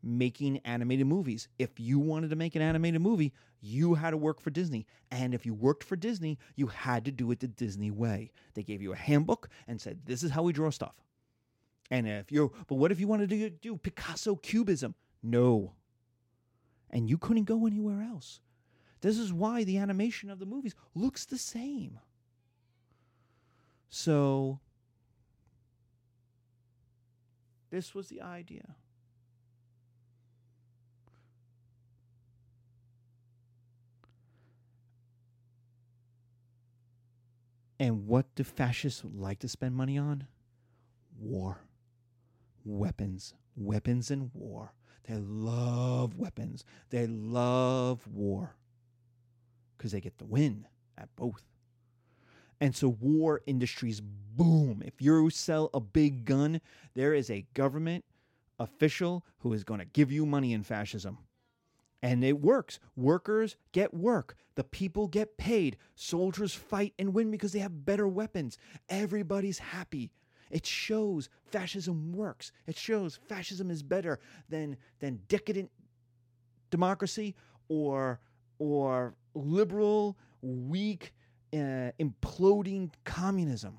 making 0.04 0.58
animated 0.60 1.08
movies. 1.08 1.48
If 1.58 1.80
you 1.80 2.00
wanted 2.00 2.30
to 2.30 2.36
make 2.36 2.56
an 2.56 2.62
animated 2.62 3.02
movie, 3.02 3.34
you 3.62 3.96
had 3.96 4.12
to 4.12 4.18
work 4.18 4.40
for 4.40 4.50
Disney. 4.50 4.86
And 5.12 5.34
if 5.34 5.46
you 5.46 5.54
worked 5.54 5.84
for 5.84 5.96
Disney, 5.96 6.38
you 6.56 6.68
had 6.68 7.06
to 7.06 7.12
do 7.12 7.30
it 7.32 7.40
the 7.40 7.48
Disney 7.48 7.92
way. 7.92 8.32
They 8.54 8.64
gave 8.64 8.82
you 8.82 8.94
a 8.94 8.98
handbook 8.98 9.50
and 9.68 9.80
said, 9.80 10.00
This 10.06 10.24
is 10.24 10.32
how 10.32 10.44
we 10.44 10.54
draw 10.54 10.70
stuff. 10.70 10.96
And 11.92 12.08
if 12.08 12.32
you, 12.32 12.52
but 12.68 12.76
what 12.76 12.92
if 12.92 13.00
you 13.00 13.08
wanted 13.08 13.30
to 13.30 13.50
do 13.50 13.78
Picasso 13.78 14.36
cubism? 14.36 14.94
No. 15.24 15.74
And 16.92 17.10
you 17.10 17.18
couldn't 17.18 17.44
go 17.44 17.66
anywhere 17.66 18.02
else. 18.02 18.42
This 19.02 19.18
is 19.18 19.34
why 19.34 19.64
the 19.64 19.78
animation 19.78 20.30
of 20.30 20.40
the 20.40 20.46
movies 20.46 20.76
looks 20.94 21.26
the 21.26 21.38
same. 21.38 22.00
So, 23.90 24.60
this 27.72 27.96
was 27.96 28.08
the 28.10 28.22
idea. 28.22 28.76
And 37.80 38.08
what 38.08 38.36
do 38.36 38.44
fascists 38.44 39.04
like 39.06 39.40
to 39.40 39.48
spend 39.48 39.76
money 39.76 39.98
on? 39.98 40.28
War. 41.18 41.62
Weapons. 42.66 43.34
Weapons 43.56 44.12
and 44.12 44.32
war. 44.34 44.74
They 45.08 45.16
love 45.16 46.18
weapons. 46.18 46.66
They 46.90 47.08
love 47.08 48.06
war. 48.08 48.56
Because 49.78 49.94
they 49.94 50.02
get 50.02 50.18
the 50.18 50.26
win 50.26 50.68
at 50.98 51.16
both. 51.16 51.44
And 52.60 52.76
so 52.76 52.90
war 52.90 53.42
industries 53.48 54.02
boom. 54.02 54.84
If 54.86 55.02
you 55.02 55.30
sell 55.30 55.70
a 55.74 55.80
big 55.80 56.26
gun, 56.26 56.60
there 56.94 57.14
is 57.14 57.30
a 57.30 57.46
government 57.54 58.04
official 58.60 59.26
who 59.40 59.54
is 59.54 59.64
going 59.64 59.80
to 59.80 59.86
give 59.86 60.12
you 60.12 60.26
money 60.26 60.52
in 60.52 60.64
fascism. 60.64 61.18
And 62.02 62.24
it 62.24 62.40
works. 62.40 62.80
Workers 62.96 63.56
get 63.72 63.94
work. 63.94 64.36
The 64.56 64.64
people 64.64 65.08
get 65.08 65.38
paid. 65.38 65.78
Soldiers 65.96 66.54
fight 66.54 66.94
and 66.98 67.14
win 67.14 67.32
because 67.32 67.52
they 67.52 67.60
have 67.60 67.86
better 67.86 68.08
weapons. 68.08 68.58
Everybody's 68.88 69.60
happy. 69.60 70.12
It 70.50 70.66
shows 70.66 71.30
fascism 71.46 72.14
works. 72.14 72.52
It 72.68 72.78
shows 72.78 73.20
fascism 73.28 73.70
is 73.70 73.84
better 73.84 74.20
than 74.50 74.78
than 75.00 75.22
decadent 75.28 75.70
democracy 76.72 77.36
or 77.68 78.20
or 78.58 79.16
liberal, 79.34 80.18
weak, 80.42 81.14
uh, 81.54 81.92
imploding 82.00 82.92
communism. 83.06 83.78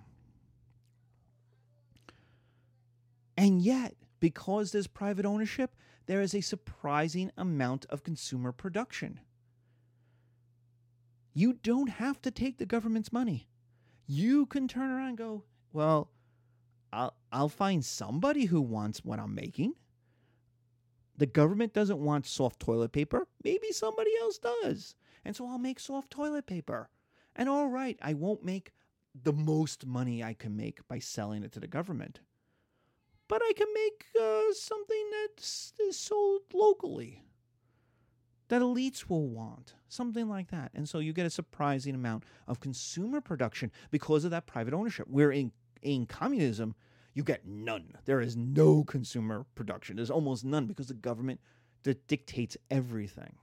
And 3.37 3.62
yet, 3.62 3.95
because 4.21 4.73
there's 4.73 4.87
private 4.87 5.25
ownership, 5.27 5.75
there 6.07 6.20
is 6.20 6.34
a 6.34 6.40
surprising 6.40 7.30
amount 7.36 7.86
of 7.86 8.03
consumer 8.03 8.53
production. 8.53 9.20
You 11.32 11.53
don't 11.53 11.88
have 11.88 12.20
to 12.22 12.30
take 12.30 12.59
the 12.59 12.66
government's 12.66 13.12
money. 13.12 13.48
You 14.07 14.46
can 14.46 14.66
turn 14.66 14.90
around 14.90 15.09
and 15.11 15.18
go, 15.18 15.44
well, 15.72 16.11
I'll, 16.92 17.14
I'll 17.30 17.48
find 17.48 17.84
somebody 17.84 18.46
who 18.46 18.61
wants 18.61 19.05
what 19.05 19.20
I'm 19.20 19.34
making. 19.34 19.74
The 21.16 21.26
government 21.26 21.74
doesn't 21.74 21.98
want 21.98 22.26
soft 22.26 22.59
toilet 22.59 22.92
paper. 22.92 23.28
Maybe 23.44 23.70
somebody 23.72 24.11
else 24.20 24.38
does. 24.38 24.94
And 25.24 25.36
so 25.36 25.46
I'll 25.46 25.59
make 25.59 25.78
soft 25.78 26.11
toilet 26.11 26.46
paper. 26.46 26.88
And 27.36 27.48
all 27.48 27.68
right, 27.68 27.98
I 28.03 28.14
won't 28.14 28.44
make 28.44 28.72
the 29.14 29.32
most 29.32 29.86
money 29.86 30.24
I 30.24 30.34
can 30.34 30.57
make 30.57 30.86
by 30.88 30.98
selling 30.98 31.42
it 31.44 31.53
to 31.53 31.61
the 31.61 31.66
government 31.68 32.20
but 33.31 33.41
I 33.45 33.53
can 33.57 33.68
make 33.72 34.07
uh, 34.20 34.53
something 34.53 35.11
that's 35.22 35.72
is 35.78 35.97
sold 35.97 36.43
locally 36.53 37.22
that 38.49 38.61
elites 38.61 39.09
will 39.09 39.28
want, 39.28 39.74
something 39.89 40.28
like 40.28 40.51
that. 40.51 40.72
And 40.74 40.89
so 40.89 40.99
you 40.99 41.12
get 41.12 41.26
a 41.26 41.31
surprising 41.31 41.95
amount 41.95 42.24
of 42.49 42.59
consumer 42.59 43.20
production 43.20 43.70
because 43.93 44.24
of 44.24 44.33
that 44.33 44.49
private 44.49 44.74
ownership. 44.74 45.07
Where 45.09 45.31
in 45.31 45.53
in 45.81 46.07
communism, 46.07 46.74
you 47.14 47.22
get 47.22 47.47
none. 47.47 47.97
There 48.05 48.20
is 48.20 48.37
no 48.37 48.83
consumer 48.83 49.47
production. 49.55 49.95
There's 49.95 50.11
almost 50.11 50.45
none 50.45 50.66
because 50.66 50.89
the 50.89 50.95
government 50.95 51.41
dictates 51.85 52.57
everything. 52.68 53.37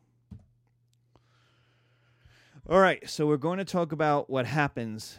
All 2.70 2.80
right, 2.80 3.10
so 3.10 3.26
we're 3.26 3.38
going 3.38 3.60
to 3.60 3.66
talk 3.66 3.94
about 3.94 4.30
what 4.30 4.46
happens. 4.46 5.18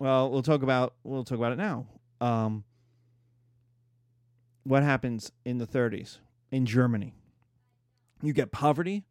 Well, 0.00 0.32
we'll 0.32 0.42
talk 0.42 0.64
about 0.64 0.94
we'll 1.04 1.22
talk 1.22 1.38
about 1.38 1.52
it 1.52 1.58
now. 1.58 1.86
Um, 2.20 2.64
what 4.64 4.82
happens 4.82 5.30
in 5.44 5.58
the 5.58 5.66
30s 5.66 6.18
in 6.50 6.66
Germany? 6.66 7.14
You 8.22 8.32
get 8.32 8.50
poverty, 8.50 9.04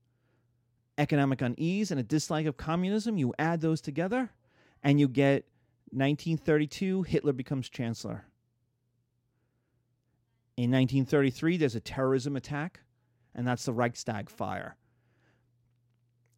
economic 0.98 1.42
unease, 1.42 1.92
and 1.92 2.00
a 2.00 2.04
dislike 2.04 2.46
of 2.46 2.58
communism. 2.58 3.18
You 3.18 3.34
add 3.40 3.62
those 3.62 3.80
together, 3.80 4.32
and 4.84 5.00
you 5.00 5.08
get 5.08 5.46
1932, 5.92 7.04
Hitler 7.04 7.34
becomes 7.34 7.70
chancellor. 7.70 8.26
In 10.58 10.72
1933, 10.72 11.58
there's 11.58 11.76
a 11.76 11.80
terrorism 11.80 12.36
attack, 12.36 12.82
and 13.34 13.48
that's 13.48 13.66
the 13.66 13.74
Reichstag 13.74 14.30
fire. 14.30 14.76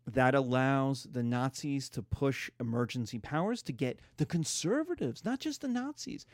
That 0.07 0.35
allows 0.35 1.07
the 1.09 1.23
Nazis 1.23 1.89
to 1.89 2.01
push 2.01 2.49
emergency 2.59 3.17
powers 3.17 3.61
to 3.63 3.73
get 3.73 3.99
the 4.17 4.25
conservatives, 4.25 5.25
not 5.25 5.39
just 5.39 5.61
the 5.61 5.67
Nazis, 5.67 6.25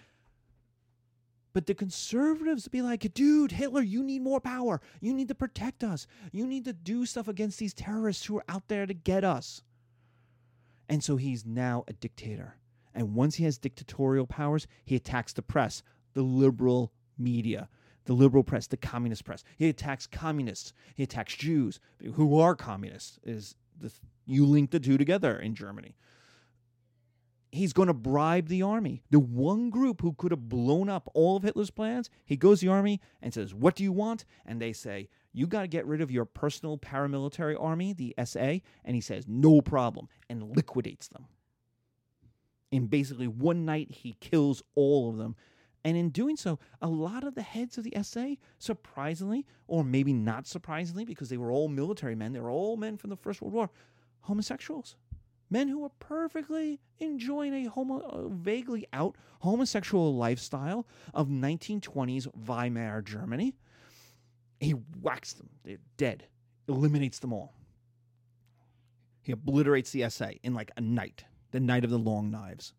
but 1.53 1.65
the 1.65 1.73
conservatives 1.73 2.67
be 2.67 2.81
like, 2.81 3.13
dude, 3.13 3.51
Hitler, 3.51 3.81
you 3.81 4.03
need 4.03 4.21
more 4.21 4.39
power. 4.39 4.81
You 4.99 5.13
need 5.13 5.27
to 5.27 5.35
protect 5.35 5.83
us. 5.83 6.07
You 6.31 6.47
need 6.47 6.65
to 6.65 6.73
do 6.73 7.05
stuff 7.05 7.27
against 7.27 7.59
these 7.59 7.73
terrorists 7.73 8.25
who 8.25 8.37
are 8.37 8.45
out 8.47 8.67
there 8.67 8.85
to 8.85 8.93
get 8.93 9.23
us. 9.23 9.61
And 10.87 11.03
so 11.03 11.17
he's 11.17 11.45
now 11.45 11.83
a 11.87 11.93
dictator. 11.93 12.55
And 12.93 13.15
once 13.15 13.35
he 13.35 13.45
has 13.45 13.57
dictatorial 13.57 14.27
powers, 14.27 14.67
he 14.83 14.95
attacks 14.95 15.33
the 15.33 15.41
press, 15.41 15.83
the 16.13 16.21
liberal 16.21 16.91
media, 17.17 17.69
the 18.05 18.13
liberal 18.13 18.43
press, 18.43 18.67
the 18.67 18.77
communist 18.77 19.23
press. 19.23 19.43
He 19.57 19.69
attacks 19.69 20.07
communists. 20.07 20.73
He 20.95 21.03
attacks 21.03 21.35
Jews, 21.35 21.79
who 22.13 22.39
are 22.39 22.55
communists. 22.55 23.19
Is 23.23 23.55
you 24.25 24.45
link 24.45 24.71
the 24.71 24.79
two 24.79 24.97
together 24.97 25.39
in 25.39 25.55
Germany 25.55 25.95
he's 27.51 27.73
going 27.73 27.87
to 27.87 27.93
bribe 27.93 28.47
the 28.47 28.61
army. 28.61 29.03
The 29.11 29.19
one 29.19 29.69
group 29.69 30.01
who 30.01 30.13
could 30.13 30.31
have 30.31 30.49
blown 30.49 30.89
up 30.89 31.09
all 31.13 31.37
of 31.37 31.43
Hitler's 31.43 31.69
plans, 31.69 32.09
he 32.25 32.37
goes 32.37 32.59
to 32.59 32.65
the 32.65 32.71
army 32.71 33.01
and 33.21 33.33
says, 33.33 33.53
What 33.53 33.75
do 33.75 33.83
you 33.83 33.91
want? 33.91 34.25
And 34.45 34.61
they 34.61 34.73
say, 34.73 35.09
You 35.33 35.47
got 35.47 35.61
to 35.61 35.67
get 35.67 35.85
rid 35.85 36.01
of 36.01 36.11
your 36.11 36.25
personal 36.25 36.77
paramilitary 36.77 37.61
army, 37.61 37.93
the 37.93 38.15
SA. 38.25 38.59
And 38.83 38.95
he 38.95 39.01
says, 39.01 39.25
No 39.27 39.61
problem, 39.61 40.07
and 40.29 40.55
liquidates 40.55 41.07
them. 41.09 41.25
In 42.71 42.87
basically 42.87 43.27
one 43.27 43.65
night, 43.65 43.91
he 43.91 44.15
kills 44.19 44.63
all 44.75 45.09
of 45.09 45.17
them. 45.17 45.35
And 45.83 45.97
in 45.97 46.09
doing 46.09 46.37
so, 46.37 46.59
a 46.79 46.87
lot 46.87 47.23
of 47.23 47.33
the 47.33 47.41
heads 47.41 47.77
of 47.77 47.83
the 47.83 47.93
SA, 48.03 48.35
surprisingly, 48.59 49.47
or 49.67 49.83
maybe 49.83 50.13
not 50.13 50.45
surprisingly, 50.45 51.05
because 51.05 51.29
they 51.29 51.37
were 51.37 51.51
all 51.51 51.67
military 51.67 52.15
men, 52.15 52.33
they 52.33 52.39
were 52.39 52.51
all 52.51 52.77
men 52.77 52.97
from 52.97 53.09
the 53.09 53.15
First 53.15 53.41
World 53.41 53.53
War, 53.53 53.69
homosexuals 54.21 54.95
men 55.51 55.67
who 55.67 55.79
were 55.79 55.91
perfectly 55.99 56.79
enjoying 56.99 57.53
a 57.53 57.69
homo, 57.69 57.99
uh, 57.99 58.27
vaguely 58.29 58.87
out 58.93 59.15
homosexual 59.41 60.15
lifestyle 60.15 60.87
of 61.13 61.27
1920s 61.27 62.27
Weimar 62.47 63.03
Germany. 63.03 63.53
He 64.59 64.71
whacks 64.71 65.33
them. 65.33 65.49
They're 65.63 65.77
dead. 65.97 66.25
Eliminates 66.67 67.19
them 67.19 67.33
all. 67.33 67.53
He 69.21 69.31
obliterates 69.31 69.91
the 69.91 70.09
SA 70.09 70.29
in 70.41 70.53
like 70.53 70.71
a 70.77 70.81
night, 70.81 71.25
the 71.51 71.59
night 71.59 71.83
of 71.83 71.89
the 71.89 71.99
long 71.99 72.31
knives. 72.31 72.73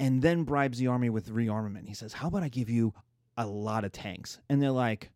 And 0.00 0.22
then 0.22 0.42
bribes 0.42 0.78
the 0.78 0.88
army 0.88 1.10
with 1.10 1.28
rearmament. 1.28 1.86
He 1.86 1.94
says, 1.94 2.12
How 2.12 2.28
about 2.28 2.42
I 2.42 2.48
give 2.48 2.68
you 2.68 2.92
a 3.36 3.46
lot 3.46 3.84
of 3.84 3.92
tanks? 3.92 4.40
And 4.48 4.60
they're 4.60 4.70
like, 4.70 5.10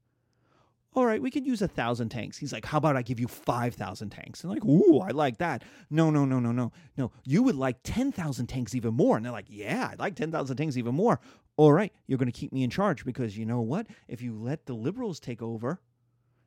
all 0.96 1.04
right, 1.04 1.20
we 1.20 1.30
could 1.30 1.46
use 1.46 1.60
a 1.60 1.68
thousand 1.68 2.08
tanks. 2.08 2.38
He's 2.38 2.54
like, 2.54 2.64
how 2.64 2.78
about 2.78 2.96
I 2.96 3.02
give 3.02 3.20
you 3.20 3.28
5,000 3.28 4.08
tanks? 4.08 4.42
And 4.42 4.50
like, 4.50 4.64
ooh, 4.64 4.98
I 5.00 5.10
like 5.10 5.36
that. 5.38 5.62
No, 5.90 6.08
no, 6.08 6.24
no, 6.24 6.40
no, 6.40 6.52
no, 6.52 6.72
no. 6.96 7.12
You 7.24 7.42
would 7.42 7.54
like 7.54 7.76
10,000 7.84 8.46
tanks 8.46 8.74
even 8.74 8.94
more. 8.94 9.18
And 9.18 9.24
they're 9.24 9.32
like, 9.32 9.44
yeah, 9.50 9.90
I'd 9.92 9.98
like 9.98 10.16
10,000 10.16 10.56
tanks 10.56 10.78
even 10.78 10.94
more. 10.94 11.20
All 11.58 11.70
right, 11.70 11.92
you're 12.06 12.18
going 12.18 12.32
to 12.32 12.38
keep 12.38 12.50
me 12.50 12.62
in 12.62 12.70
charge 12.70 13.04
because 13.04 13.36
you 13.36 13.44
know 13.44 13.60
what? 13.60 13.86
If 14.08 14.22
you 14.22 14.34
let 14.34 14.64
the 14.64 14.72
liberals 14.72 15.20
take 15.20 15.42
over, 15.42 15.82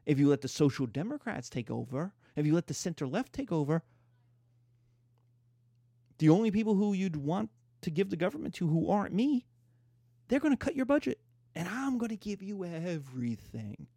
if 0.08 0.18
you 0.18 0.28
let 0.28 0.42
the 0.42 0.48
social 0.48 0.88
democrats 0.88 1.48
take 1.48 1.70
over, 1.70 2.12
if 2.36 2.48
you 2.48 2.56
let 2.56 2.66
the 2.66 2.74
center 2.74 3.08
left 3.08 3.32
take 3.32 3.52
over, 3.52 3.84
the 6.18 6.30
only 6.30 6.50
people 6.50 6.74
who 6.74 6.94
you'd 6.94 7.16
want 7.16 7.52
to 7.82 7.92
give 7.92 8.10
the 8.10 8.18
government 8.18 8.56
to 8.56 8.68
who 8.68 8.90
aren't 8.90 9.14
me, 9.14 9.46
they're 10.28 10.40
going 10.40 10.58
to 10.58 10.66
cut 10.66 10.76
your 10.76 10.88
budget. 10.88 11.20
And 11.54 11.68
I'm 11.68 12.00
going 12.00 12.10
to 12.10 12.18
give 12.18 12.42
you 12.42 12.66
everything. 12.66 13.88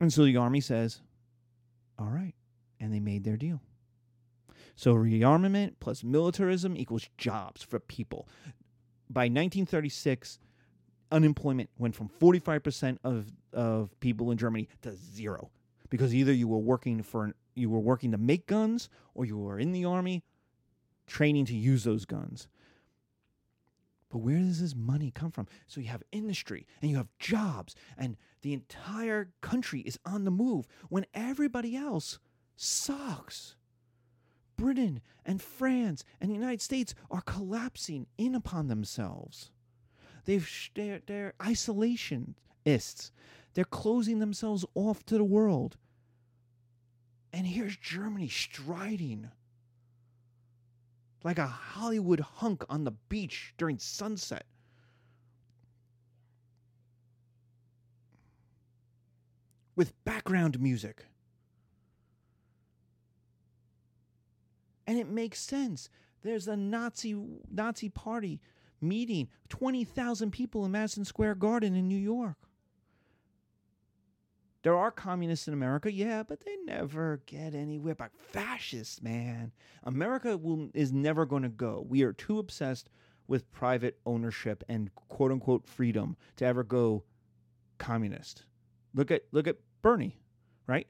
And 0.00 0.12
so 0.12 0.24
the 0.24 0.36
army 0.36 0.60
says, 0.60 1.00
all 1.98 2.08
right. 2.08 2.34
And 2.80 2.92
they 2.92 3.00
made 3.00 3.24
their 3.24 3.36
deal. 3.36 3.60
So 4.76 4.94
rearmament 4.94 5.74
plus 5.80 6.02
militarism 6.02 6.76
equals 6.76 7.08
jobs 7.16 7.62
for 7.62 7.78
people. 7.78 8.28
By 9.08 9.22
1936, 9.24 10.38
unemployment 11.12 11.70
went 11.78 11.94
from 11.94 12.08
45% 12.08 12.98
of, 13.04 13.26
of 13.52 13.98
people 14.00 14.30
in 14.30 14.38
Germany 14.38 14.68
to 14.82 14.92
zero 14.92 15.50
because 15.90 16.14
either 16.14 16.32
you 16.32 16.48
were 16.48 16.58
working 16.58 17.02
for 17.02 17.32
you 17.54 17.70
were 17.70 17.78
working 17.78 18.10
to 18.10 18.18
make 18.18 18.48
guns 18.48 18.88
or 19.14 19.24
you 19.24 19.38
were 19.38 19.60
in 19.60 19.70
the 19.70 19.84
army 19.84 20.24
training 21.06 21.44
to 21.46 21.54
use 21.54 21.84
those 21.84 22.04
guns. 22.04 22.48
But 24.14 24.20
where 24.20 24.38
does 24.38 24.60
this 24.60 24.76
money 24.76 25.10
come 25.10 25.32
from? 25.32 25.48
So 25.66 25.80
you 25.80 25.88
have 25.88 26.04
industry 26.12 26.68
and 26.80 26.88
you 26.88 26.98
have 26.98 27.08
jobs, 27.18 27.74
and 27.98 28.16
the 28.42 28.52
entire 28.52 29.32
country 29.40 29.80
is 29.80 29.98
on 30.06 30.22
the 30.22 30.30
move 30.30 30.68
when 30.88 31.04
everybody 31.14 31.74
else 31.74 32.20
sucks. 32.54 33.56
Britain 34.56 35.00
and 35.26 35.42
France 35.42 36.04
and 36.20 36.30
the 36.30 36.34
United 36.34 36.62
States 36.62 36.94
are 37.10 37.22
collapsing 37.22 38.06
in 38.16 38.36
upon 38.36 38.68
themselves. 38.68 39.50
They've 40.26 40.48
they're, 40.76 41.00
they're 41.04 41.34
isolationists. 41.40 43.10
They're 43.54 43.64
closing 43.64 44.20
themselves 44.20 44.64
off 44.76 45.04
to 45.06 45.18
the 45.18 45.24
world. 45.24 45.76
And 47.32 47.48
here's 47.48 47.76
Germany 47.76 48.28
striding 48.28 49.30
like 51.24 51.38
a 51.38 51.46
Hollywood 51.46 52.20
hunk 52.20 52.64
on 52.68 52.84
the 52.84 52.92
beach 53.08 53.54
during 53.56 53.78
sunset. 53.78 54.44
With 59.74 59.92
background 60.04 60.60
music. 60.60 61.06
And 64.86 64.98
it 64.98 65.08
makes 65.08 65.40
sense. 65.40 65.88
There's 66.22 66.46
a 66.46 66.56
Nazi 66.56 67.16
Nazi 67.50 67.88
party 67.88 68.40
meeting, 68.80 69.28
20,000 69.48 70.30
people 70.30 70.64
in 70.64 70.70
Madison 70.70 71.04
Square 71.04 71.36
Garden 71.36 71.74
in 71.74 71.88
New 71.88 71.98
York. 71.98 72.36
There 74.64 74.78
are 74.78 74.90
communists 74.90 75.46
in 75.46 75.52
America, 75.52 75.92
yeah, 75.92 76.22
but 76.22 76.40
they 76.40 76.56
never 76.64 77.20
get 77.26 77.54
anywhere. 77.54 77.94
But 77.94 78.12
fascists, 78.16 79.02
man, 79.02 79.52
America 79.84 80.38
will 80.38 80.70
is 80.72 80.90
never 80.90 81.26
going 81.26 81.42
to 81.42 81.50
go. 81.50 81.84
We 81.86 82.02
are 82.02 82.14
too 82.14 82.38
obsessed 82.38 82.88
with 83.28 83.52
private 83.52 83.98
ownership 84.06 84.64
and 84.66 84.92
quote 84.94 85.32
unquote 85.32 85.66
freedom 85.66 86.16
to 86.36 86.46
ever 86.46 86.64
go 86.64 87.04
communist. 87.76 88.46
Look 88.94 89.10
at 89.10 89.24
look 89.32 89.46
at 89.46 89.58
Bernie, 89.82 90.18
right? 90.66 90.86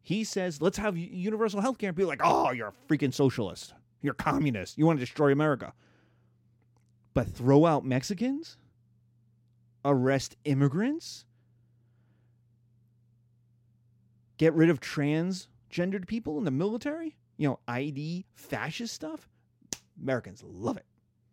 He 0.00 0.22
says, 0.22 0.62
"Let's 0.62 0.78
have 0.78 0.96
universal 0.96 1.60
health 1.60 1.78
care." 1.78 1.88
And 1.88 1.96
people 1.96 2.12
are 2.12 2.16
like, 2.16 2.20
"Oh, 2.22 2.52
you're 2.52 2.68
a 2.68 2.88
freaking 2.88 3.12
socialist. 3.12 3.74
You're 4.02 4.14
communist. 4.14 4.78
You 4.78 4.86
want 4.86 5.00
to 5.00 5.04
destroy 5.04 5.32
America." 5.32 5.72
But 7.12 7.26
throw 7.26 7.66
out 7.66 7.84
Mexicans, 7.84 8.56
arrest 9.84 10.36
immigrants, 10.44 11.24
get 14.44 14.52
rid 14.52 14.68
of 14.68 14.78
transgendered 14.78 16.06
people 16.06 16.36
in 16.36 16.44
the 16.44 16.50
military, 16.50 17.16
you 17.38 17.48
know, 17.48 17.58
ID 17.66 18.26
fascist 18.34 18.94
stuff, 18.94 19.26
Americans 20.02 20.44
love 20.46 20.76
it. 20.76 20.84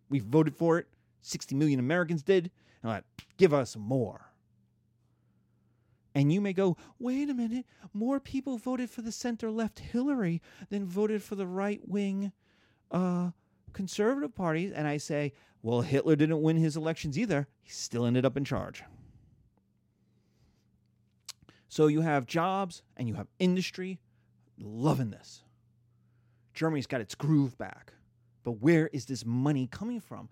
We 0.10 0.20
voted 0.20 0.56
for 0.56 0.78
it. 0.80 0.88
60 1.20 1.54
million 1.56 1.78
Americans 1.78 2.24
did. 2.24 2.52
And 2.82 2.90
like, 2.90 3.04
give 3.36 3.54
us 3.54 3.76
more. 3.76 4.32
And 6.16 6.32
you 6.32 6.40
may 6.40 6.54
go, 6.54 6.78
wait 7.00 7.30
a 7.30 7.34
minute, 7.34 7.66
more 7.94 8.22
people 8.22 8.58
voted 8.58 8.90
for 8.90 9.02
the 9.02 9.12
center 9.12 9.52
left 9.52 9.80
Hillary 9.80 10.42
than 10.70 10.86
voted 10.86 11.22
for 11.22 11.36
the 11.36 11.48
right 11.48 11.82
wing 11.86 12.32
uh, 12.92 13.32
conservative 13.74 14.34
parties. 14.34 14.72
And 14.72 14.88
I 14.88 14.96
say, 14.96 15.34
well, 15.62 15.82
Hitler 15.82 16.16
didn't 16.16 16.42
win 16.42 16.56
his 16.56 16.78
elections 16.78 17.20
either. 17.20 17.50
He 17.62 17.72
still 17.72 18.06
ended 18.06 18.26
up 18.26 18.38
in 18.38 18.46
charge. 18.46 18.84
So 21.72 21.88
you 21.88 22.02
have 22.02 22.26
jobs 22.26 22.84
and 22.98 23.08
you 23.08 23.14
have 23.14 23.28
industry. 23.40 23.98
Loving 24.60 25.10
this. 25.10 25.42
Germany's 26.54 26.86
got 26.86 27.00
its 27.00 27.16
groove 27.16 27.58
back. 27.58 27.94
But 28.44 28.62
where 28.62 28.88
is 28.88 29.06
this 29.06 29.26
money 29.26 29.68
coming 29.68 30.02
from? 30.02 30.28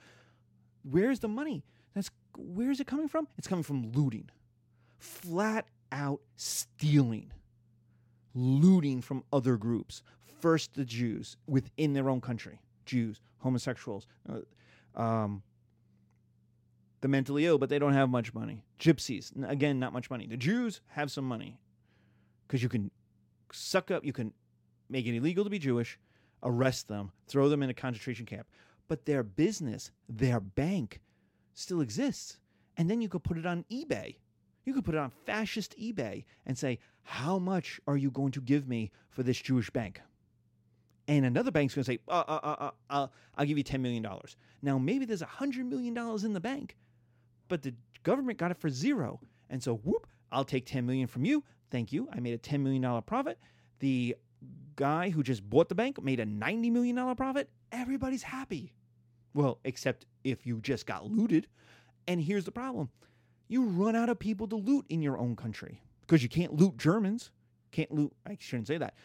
Where 0.83 1.09
is 1.09 1.21
the 1.21 1.29
money? 1.29 1.63
That's 1.95 2.11
where 2.35 2.69
is 2.69 2.81
it 2.81 2.87
coming 2.87 3.07
from? 3.07 3.25
It's 3.37 3.47
coming 3.47 3.63
from 3.63 3.89
looting. 3.93 4.29
Flat 4.97 5.65
out 5.93 6.19
stealing. 6.35 7.31
Looting 8.35 9.01
from 9.01 9.23
other 9.31 9.55
groups. 9.55 10.03
First 10.41 10.73
the 10.73 10.83
Jews 10.83 11.37
within 11.47 11.93
their 11.93 12.09
own 12.09 12.19
country. 12.19 12.59
Jews, 12.85 13.21
homosexuals, 13.37 14.07
uh, 14.29 15.01
um, 15.01 15.41
the 17.01 17.07
mentally 17.07 17.45
ill, 17.45 17.57
but 17.57 17.69
they 17.69 17.79
don't 17.79 17.93
have 17.93 18.09
much 18.09 18.33
money. 18.33 18.63
Gypsies, 18.79 19.31
again, 19.49 19.79
not 19.79 19.93
much 19.93 20.09
money. 20.09 20.27
The 20.27 20.37
Jews 20.37 20.81
have 20.87 21.11
some 21.11 21.25
money 21.25 21.59
because 22.47 22.63
you 22.63 22.69
can 22.69 22.91
suck 23.51 23.91
up, 23.91 24.03
you 24.03 24.13
can 24.13 24.33
make 24.89 25.05
it 25.05 25.15
illegal 25.15 25.43
to 25.43 25.49
be 25.49 25.59
Jewish, 25.59 25.97
arrest 26.43 26.87
them, 26.87 27.11
throw 27.27 27.49
them 27.49 27.63
in 27.63 27.69
a 27.69 27.73
concentration 27.73 28.25
camp. 28.25 28.47
But 28.87 29.05
their 29.05 29.23
business, 29.23 29.91
their 30.07 30.39
bank, 30.39 30.99
still 31.53 31.81
exists. 31.81 32.39
And 32.77 32.89
then 32.89 33.01
you 33.01 33.09
could 33.09 33.23
put 33.23 33.37
it 33.37 33.45
on 33.45 33.65
eBay. 33.71 34.15
You 34.65 34.73
could 34.73 34.85
put 34.85 34.95
it 34.95 34.99
on 34.99 35.11
fascist 35.25 35.77
eBay 35.79 36.25
and 36.45 36.57
say, 36.57 36.79
How 37.03 37.39
much 37.39 37.79
are 37.87 37.97
you 37.97 38.11
going 38.11 38.31
to 38.31 38.41
give 38.41 38.67
me 38.67 38.91
for 39.09 39.23
this 39.23 39.39
Jewish 39.39 39.69
bank? 39.69 40.01
And 41.07 41.25
another 41.25 41.49
bank's 41.49 41.73
going 41.73 41.85
to 41.85 41.91
say, 41.91 41.99
uh, 42.07 42.23
uh, 42.27 42.39
uh, 42.43 42.71
uh, 42.91 43.07
I'll 43.35 43.45
give 43.45 43.57
you 43.57 43.63
$10 43.63 43.79
million. 43.79 44.05
Now, 44.61 44.77
maybe 44.77 45.05
there's 45.05 45.23
$100 45.23 45.67
million 45.67 45.97
in 45.97 46.33
the 46.33 46.39
bank, 46.39 46.77
but 47.49 47.61
the 47.61 47.73
government 48.03 48.39
got 48.39 48.51
it 48.51 48.57
for 48.57 48.69
zero. 48.69 49.19
And 49.49 49.61
so, 49.61 49.75
whoop, 49.75 50.07
I'll 50.31 50.45
take 50.45 50.65
10 50.65 50.85
million 50.85 51.07
from 51.07 51.25
you. 51.25 51.43
Thank 51.71 51.91
you. 51.91 52.07
I 52.13 52.19
made 52.19 52.33
a 52.33 52.37
$10 52.37 52.61
million 52.61 53.01
profit. 53.01 53.37
The 53.79 54.15
guy 54.75 55.09
who 55.09 55.23
just 55.23 55.47
bought 55.47 55.67
the 55.67 55.75
bank 55.75 56.01
made 56.01 56.19
a 56.19 56.25
$90 56.25 56.71
million 56.71 57.15
profit. 57.15 57.49
Everybody's 57.71 58.23
happy. 58.23 58.73
Well, 59.33 59.59
except 59.65 60.05
if 60.23 60.45
you 60.45 60.59
just 60.61 60.85
got 60.85 61.05
looted. 61.05 61.47
And 62.07 62.21
here's 62.21 62.45
the 62.45 62.51
problem 62.51 62.89
you 63.47 63.63
run 63.63 63.95
out 63.95 64.09
of 64.09 64.19
people 64.19 64.47
to 64.47 64.55
loot 64.55 64.85
in 64.89 65.01
your 65.01 65.17
own 65.17 65.35
country 65.35 65.81
because 66.01 66.23
you 66.23 66.29
can't 66.29 66.53
loot 66.53 66.77
Germans. 66.77 67.31
Can't 67.71 67.91
loot, 67.91 68.11
I 68.25 68.37
shouldn't 68.39 68.67
say 68.67 68.77
that. 68.77 68.95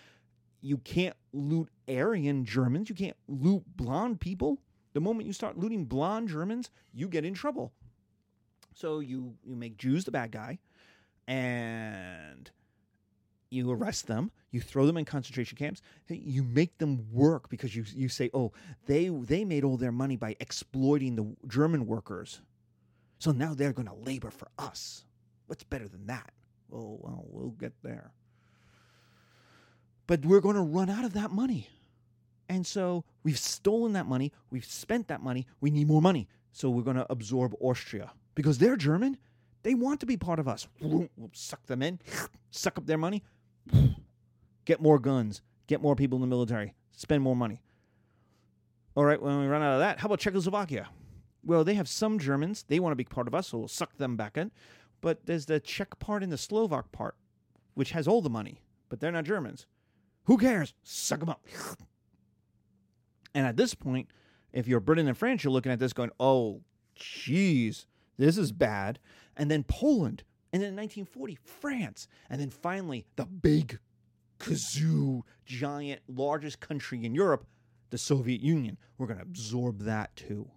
You 0.62 0.78
can't 0.78 1.16
loot 1.34 1.68
Aryan 1.88 2.46
Germans. 2.46 2.88
You 2.88 2.94
can't 2.94 3.16
loot 3.28 3.62
blonde 3.76 4.20
people. 4.20 4.58
The 4.94 5.00
moment 5.00 5.26
you 5.26 5.34
start 5.34 5.58
looting 5.58 5.84
blonde 5.84 6.28
Germans, 6.28 6.70
you 6.94 7.08
get 7.08 7.24
in 7.24 7.34
trouble. 7.34 7.72
So 8.74 8.98
you 8.98 9.34
you 9.44 9.54
make 9.54 9.78
Jews 9.78 10.04
the 10.04 10.10
bad 10.10 10.32
guy, 10.32 10.58
and 11.26 12.50
you 13.50 13.70
arrest 13.70 14.08
them. 14.08 14.32
You 14.50 14.60
throw 14.60 14.84
them 14.84 14.96
in 14.96 15.04
concentration 15.04 15.56
camps. 15.56 15.80
You 16.08 16.42
make 16.42 16.78
them 16.78 17.06
work 17.12 17.48
because 17.48 17.74
you 17.74 17.84
you 17.94 18.08
say, 18.08 18.30
oh, 18.34 18.52
they 18.86 19.08
they 19.08 19.44
made 19.44 19.64
all 19.64 19.76
their 19.76 19.92
money 19.92 20.16
by 20.16 20.36
exploiting 20.40 21.14
the 21.14 21.48
German 21.48 21.86
workers, 21.86 22.40
so 23.18 23.30
now 23.30 23.54
they're 23.54 23.72
going 23.72 23.88
to 23.88 23.94
labor 23.94 24.30
for 24.30 24.48
us. 24.58 25.04
What's 25.46 25.62
better 25.62 25.86
than 25.86 26.06
that? 26.06 26.32
Well, 26.68 26.98
well, 27.00 27.24
we'll 27.28 27.50
get 27.50 27.72
there. 27.82 28.10
But 30.06 30.24
we're 30.26 30.40
going 30.40 30.56
to 30.56 30.62
run 30.62 30.90
out 30.90 31.04
of 31.04 31.14
that 31.14 31.30
money. 31.30 31.68
And 32.48 32.66
so 32.66 33.04
we've 33.22 33.38
stolen 33.38 33.94
that 33.94 34.06
money, 34.06 34.32
we've 34.50 34.64
spent 34.64 35.08
that 35.08 35.22
money, 35.22 35.46
we 35.60 35.70
need 35.70 35.86
more 35.86 36.02
money. 36.02 36.28
So 36.52 36.68
we're 36.68 36.82
going 36.82 36.96
to 36.96 37.06
absorb 37.10 37.54
Austria 37.58 38.12
because 38.34 38.58
they're 38.58 38.76
German. 38.76 39.16
They 39.62 39.74
want 39.74 40.00
to 40.00 40.06
be 40.06 40.16
part 40.16 40.38
of 40.38 40.46
us. 40.46 40.68
We'll 40.80 41.08
suck 41.32 41.64
them 41.66 41.82
in, 41.82 41.98
suck 42.50 42.76
up 42.76 42.86
their 42.86 42.98
money, 42.98 43.22
get 44.66 44.80
more 44.80 44.98
guns, 44.98 45.40
get 45.66 45.80
more 45.80 45.96
people 45.96 46.16
in 46.16 46.20
the 46.20 46.26
military, 46.26 46.74
spend 46.92 47.22
more 47.22 47.36
money. 47.36 47.62
All 48.94 49.04
right, 49.04 49.20
when 49.20 49.40
we 49.40 49.46
run 49.46 49.62
out 49.62 49.74
of 49.74 49.80
that, 49.80 50.00
how 50.00 50.06
about 50.06 50.20
Czechoslovakia? 50.20 50.88
Well, 51.42 51.64
they 51.64 51.74
have 51.74 51.88
some 51.88 52.18
Germans. 52.18 52.64
They 52.68 52.78
want 52.78 52.92
to 52.92 52.96
be 52.96 53.04
part 53.04 53.26
of 53.26 53.34
us, 53.34 53.48
so 53.48 53.58
we'll 53.58 53.68
suck 53.68 53.96
them 53.96 54.16
back 54.16 54.36
in. 54.36 54.50
But 55.00 55.26
there's 55.26 55.46
the 55.46 55.60
Czech 55.60 55.98
part 55.98 56.22
and 56.22 56.30
the 56.30 56.38
Slovak 56.38 56.92
part, 56.92 57.16
which 57.74 57.90
has 57.90 58.06
all 58.06 58.22
the 58.22 58.30
money, 58.30 58.60
but 58.88 59.00
they're 59.00 59.12
not 59.12 59.24
Germans. 59.24 59.66
Who 60.24 60.38
cares? 60.38 60.74
Suck 60.82 61.20
them 61.20 61.28
up. 61.28 61.44
And 63.34 63.46
at 63.46 63.56
this 63.56 63.74
point, 63.74 64.08
if 64.52 64.68
you're 64.68 64.80
Britain 64.80 65.08
and 65.08 65.18
France, 65.18 65.42
you're 65.42 65.52
looking 65.52 65.72
at 65.72 65.78
this 65.78 65.92
going, 65.92 66.10
oh, 66.20 66.62
jeez, 66.98 67.86
this 68.16 68.38
is 68.38 68.52
bad. 68.52 68.98
And 69.36 69.50
then 69.50 69.64
Poland. 69.64 70.22
And 70.52 70.62
then 70.62 70.70
in 70.70 70.76
1940, 70.76 71.38
France. 71.44 72.08
And 72.30 72.40
then 72.40 72.50
finally, 72.50 73.06
the 73.16 73.26
big 73.26 73.78
kazoo, 74.38 75.22
giant, 75.44 76.00
largest 76.08 76.60
country 76.60 77.04
in 77.04 77.14
Europe, 77.14 77.46
the 77.90 77.98
Soviet 77.98 78.40
Union. 78.40 78.78
We're 78.96 79.06
going 79.06 79.18
to 79.18 79.24
absorb 79.24 79.80
that 79.80 80.14
too. 80.14 80.50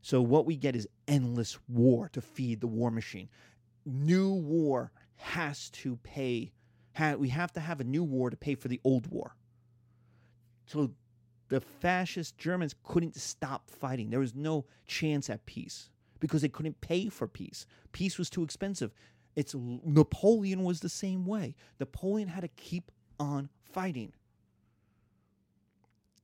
So 0.00 0.20
what 0.20 0.46
we 0.46 0.56
get 0.56 0.76
is 0.76 0.86
endless 1.08 1.58
war 1.68 2.10
to 2.12 2.20
feed 2.20 2.60
the 2.60 2.66
war 2.66 2.90
machine. 2.90 3.28
New 3.86 4.32
war 4.32 4.92
has 5.16 5.70
to 5.70 5.96
pay. 5.96 6.52
we 7.16 7.30
have 7.30 7.52
to 7.54 7.60
have 7.60 7.80
a 7.80 7.84
new 7.84 8.04
war 8.04 8.30
to 8.30 8.36
pay 8.36 8.54
for 8.54 8.68
the 8.68 8.80
old 8.84 9.06
war. 9.08 9.34
So 10.66 10.90
the 11.48 11.60
fascist 11.60 12.38
Germans 12.38 12.74
couldn't 12.84 13.16
stop 13.16 13.70
fighting. 13.70 14.10
There 14.10 14.20
was 14.20 14.34
no 14.34 14.66
chance 14.86 15.28
at 15.30 15.46
peace 15.46 15.90
because 16.20 16.42
they 16.42 16.48
couldn't 16.48 16.80
pay 16.80 17.08
for 17.08 17.26
peace. 17.26 17.66
Peace 17.92 18.18
was 18.18 18.30
too 18.30 18.42
expensive. 18.42 18.92
It's 19.36 19.54
Napoleon 19.54 20.62
was 20.62 20.80
the 20.80 20.88
same 20.88 21.26
way. 21.26 21.54
Napoleon 21.80 22.28
had 22.28 22.42
to 22.42 22.48
keep 22.48 22.90
on 23.18 23.48
fighting 23.62 24.12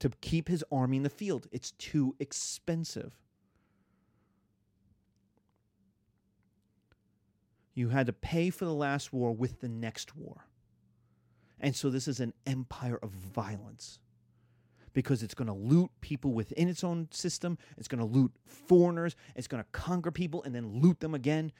to 0.00 0.10
keep 0.20 0.48
his 0.48 0.64
army 0.72 0.96
in 0.96 1.02
the 1.02 1.10
field. 1.10 1.46
It's 1.52 1.72
too 1.72 2.16
expensive. 2.18 3.18
You 7.74 7.90
had 7.90 8.06
to 8.06 8.12
pay 8.12 8.50
for 8.50 8.64
the 8.64 8.74
last 8.74 9.12
war 9.12 9.32
with 9.32 9.60
the 9.60 9.68
next 9.68 10.16
war. 10.16 10.46
And 11.60 11.76
so 11.76 11.90
this 11.90 12.08
is 12.08 12.20
an 12.20 12.32
empire 12.46 12.98
of 13.02 13.10
violence 13.10 13.98
because 14.92 15.22
it's 15.22 15.34
going 15.34 15.48
to 15.48 15.54
loot 15.54 15.90
people 16.00 16.32
within 16.32 16.68
its 16.68 16.84
own 16.84 17.08
system. 17.10 17.58
It's 17.76 17.88
going 17.88 18.00
to 18.00 18.04
loot 18.04 18.32
foreigners. 18.44 19.16
It's 19.34 19.46
going 19.46 19.62
to 19.62 19.68
conquer 19.72 20.10
people 20.10 20.42
and 20.42 20.54
then 20.54 20.80
loot 20.80 21.00
them 21.00 21.14
again. 21.14 21.52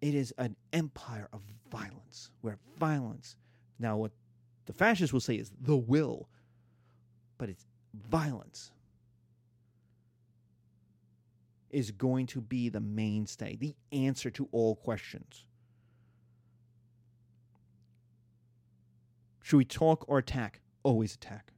It 0.00 0.14
is 0.14 0.32
an 0.38 0.56
empire 0.72 1.28
of 1.32 1.40
violence 1.70 2.30
where 2.42 2.58
violence, 2.78 3.36
now, 3.78 3.96
what 3.96 4.12
the 4.66 4.72
fascists 4.72 5.12
will 5.12 5.20
say 5.20 5.36
is 5.36 5.50
the 5.60 5.76
will, 5.76 6.28
but 7.38 7.48
it's 7.48 7.66
violence 8.08 8.70
is 11.70 11.90
going 11.90 12.26
to 12.26 12.40
be 12.40 12.68
the 12.68 12.80
mainstay, 12.80 13.56
the 13.56 13.74
answer 13.92 14.30
to 14.30 14.48
all 14.52 14.76
questions. 14.76 15.46
Should 19.42 19.56
we 19.56 19.64
talk 19.64 20.04
or 20.08 20.18
attack? 20.18 20.60
Always 20.84 21.16
attack. 21.16 21.53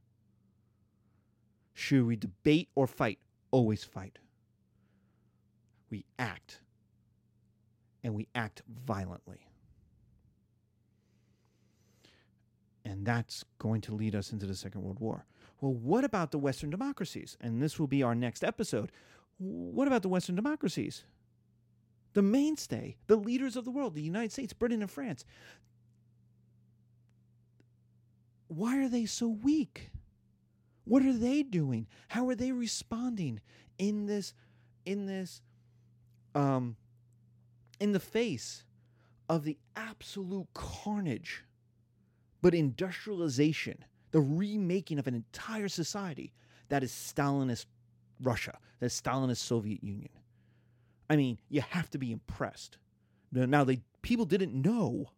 Should 1.79 2.07
we 2.07 2.15
debate 2.15 2.69
or 2.73 2.87
fight? 2.87 3.19
Always 3.51 3.83
fight. 3.83 4.17
We 5.91 6.05
act. 6.17 6.61
And 8.03 8.15
we 8.15 8.27
act 8.33 8.63
violently. 8.87 9.45
And 12.83 13.05
that's 13.05 13.45
going 13.59 13.81
to 13.81 13.93
lead 13.93 14.15
us 14.15 14.31
into 14.31 14.47
the 14.47 14.55
Second 14.55 14.81
World 14.81 14.99
War. 14.99 15.27
Well, 15.61 15.75
what 15.75 16.03
about 16.03 16.31
the 16.31 16.39
Western 16.39 16.71
democracies? 16.71 17.37
And 17.41 17.61
this 17.61 17.77
will 17.77 17.85
be 17.85 18.01
our 18.01 18.15
next 18.15 18.43
episode. 18.43 18.91
What 19.37 19.87
about 19.87 20.01
the 20.01 20.09
Western 20.09 20.35
democracies? 20.35 21.03
The 22.13 22.23
mainstay, 22.23 22.97
the 23.05 23.17
leaders 23.17 23.55
of 23.55 23.65
the 23.65 23.71
world, 23.71 23.93
the 23.93 24.01
United 24.01 24.31
States, 24.31 24.51
Britain, 24.51 24.81
and 24.81 24.89
France. 24.89 25.25
Why 28.47 28.79
are 28.79 28.89
they 28.89 29.05
so 29.05 29.27
weak? 29.27 29.91
What 30.87 31.03
are 31.03 31.13
they 31.13 31.43
doing? 31.43 31.87
How 32.07 32.27
are 32.29 32.35
they 32.35 32.51
responding 32.51 33.41
in 33.77 34.05
this 34.05 34.33
in 34.85 35.05
this 35.05 35.41
um 36.33 36.75
in 37.79 37.91
the 37.91 37.99
face 37.99 38.63
of 39.29 39.43
the 39.43 39.57
absolute 39.75 40.47
carnage 40.53 41.43
but 42.41 42.53
industrialization, 42.53 43.83
the 44.11 44.21
remaking 44.21 44.99
of 44.99 45.07
an 45.07 45.15
entire 45.15 45.67
society 45.67 46.33
that 46.69 46.83
is 46.83 46.91
Stalinist 46.91 47.65
Russia, 48.21 48.57
that 48.79 48.87
is 48.87 49.01
Stalinist 49.01 49.37
Soviet 49.37 49.83
Union. 49.83 50.11
I 51.09 51.15
mean, 51.15 51.39
you 51.49 51.61
have 51.61 51.89
to 51.91 51.97
be 51.97 52.11
impressed. 52.11 52.77
Now, 53.31 53.63
they 53.63 53.81
people 54.01 54.25
didn't 54.25 54.53
know 54.53 55.11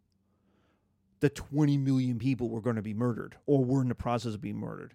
that 1.20 1.34
20 1.34 1.76
million 1.76 2.18
people 2.18 2.48
were 2.48 2.60
going 2.60 2.76
to 2.76 2.82
be 2.82 2.94
murdered 2.94 3.36
or 3.46 3.64
were 3.64 3.82
in 3.82 3.88
the 3.88 3.94
process 3.94 4.34
of 4.34 4.40
being 4.40 4.56
murdered, 4.56 4.94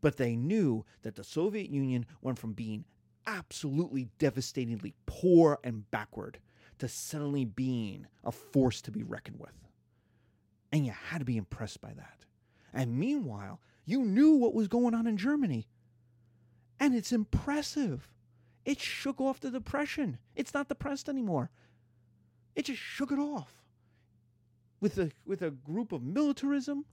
but 0.00 0.16
they 0.16 0.36
knew 0.36 0.84
that 1.02 1.16
the 1.16 1.24
Soviet 1.24 1.70
Union 1.70 2.06
went 2.22 2.38
from 2.38 2.52
being 2.52 2.84
absolutely 3.26 4.08
devastatingly 4.18 4.94
poor 5.06 5.58
and 5.62 5.90
backward 5.90 6.38
to 6.78 6.88
suddenly 6.88 7.44
being 7.44 8.06
a 8.24 8.32
force 8.32 8.80
to 8.82 8.90
be 8.90 9.02
reckoned 9.02 9.38
with. 9.38 9.52
And 10.72 10.86
you 10.86 10.92
had 10.92 11.18
to 11.18 11.24
be 11.24 11.36
impressed 11.36 11.80
by 11.80 11.92
that. 11.92 12.24
And 12.72 12.98
meanwhile, 12.98 13.60
you 13.84 14.04
knew 14.04 14.34
what 14.34 14.54
was 14.54 14.68
going 14.68 14.94
on 14.94 15.06
in 15.06 15.16
Germany. 15.16 15.66
And 16.78 16.94
it's 16.94 17.12
impressive. 17.12 18.08
It 18.64 18.80
shook 18.80 19.20
off 19.20 19.40
the 19.40 19.50
depression. 19.50 20.18
It's 20.34 20.54
not 20.54 20.68
depressed 20.68 21.08
anymore. 21.08 21.50
It 22.54 22.66
just 22.66 22.80
shook 22.80 23.12
it 23.12 23.18
off. 23.18 23.62
With 24.80 24.98
a 24.98 25.10
with 25.26 25.42
a 25.42 25.50
group 25.50 25.92
of 25.92 26.02
militarism. 26.02 26.86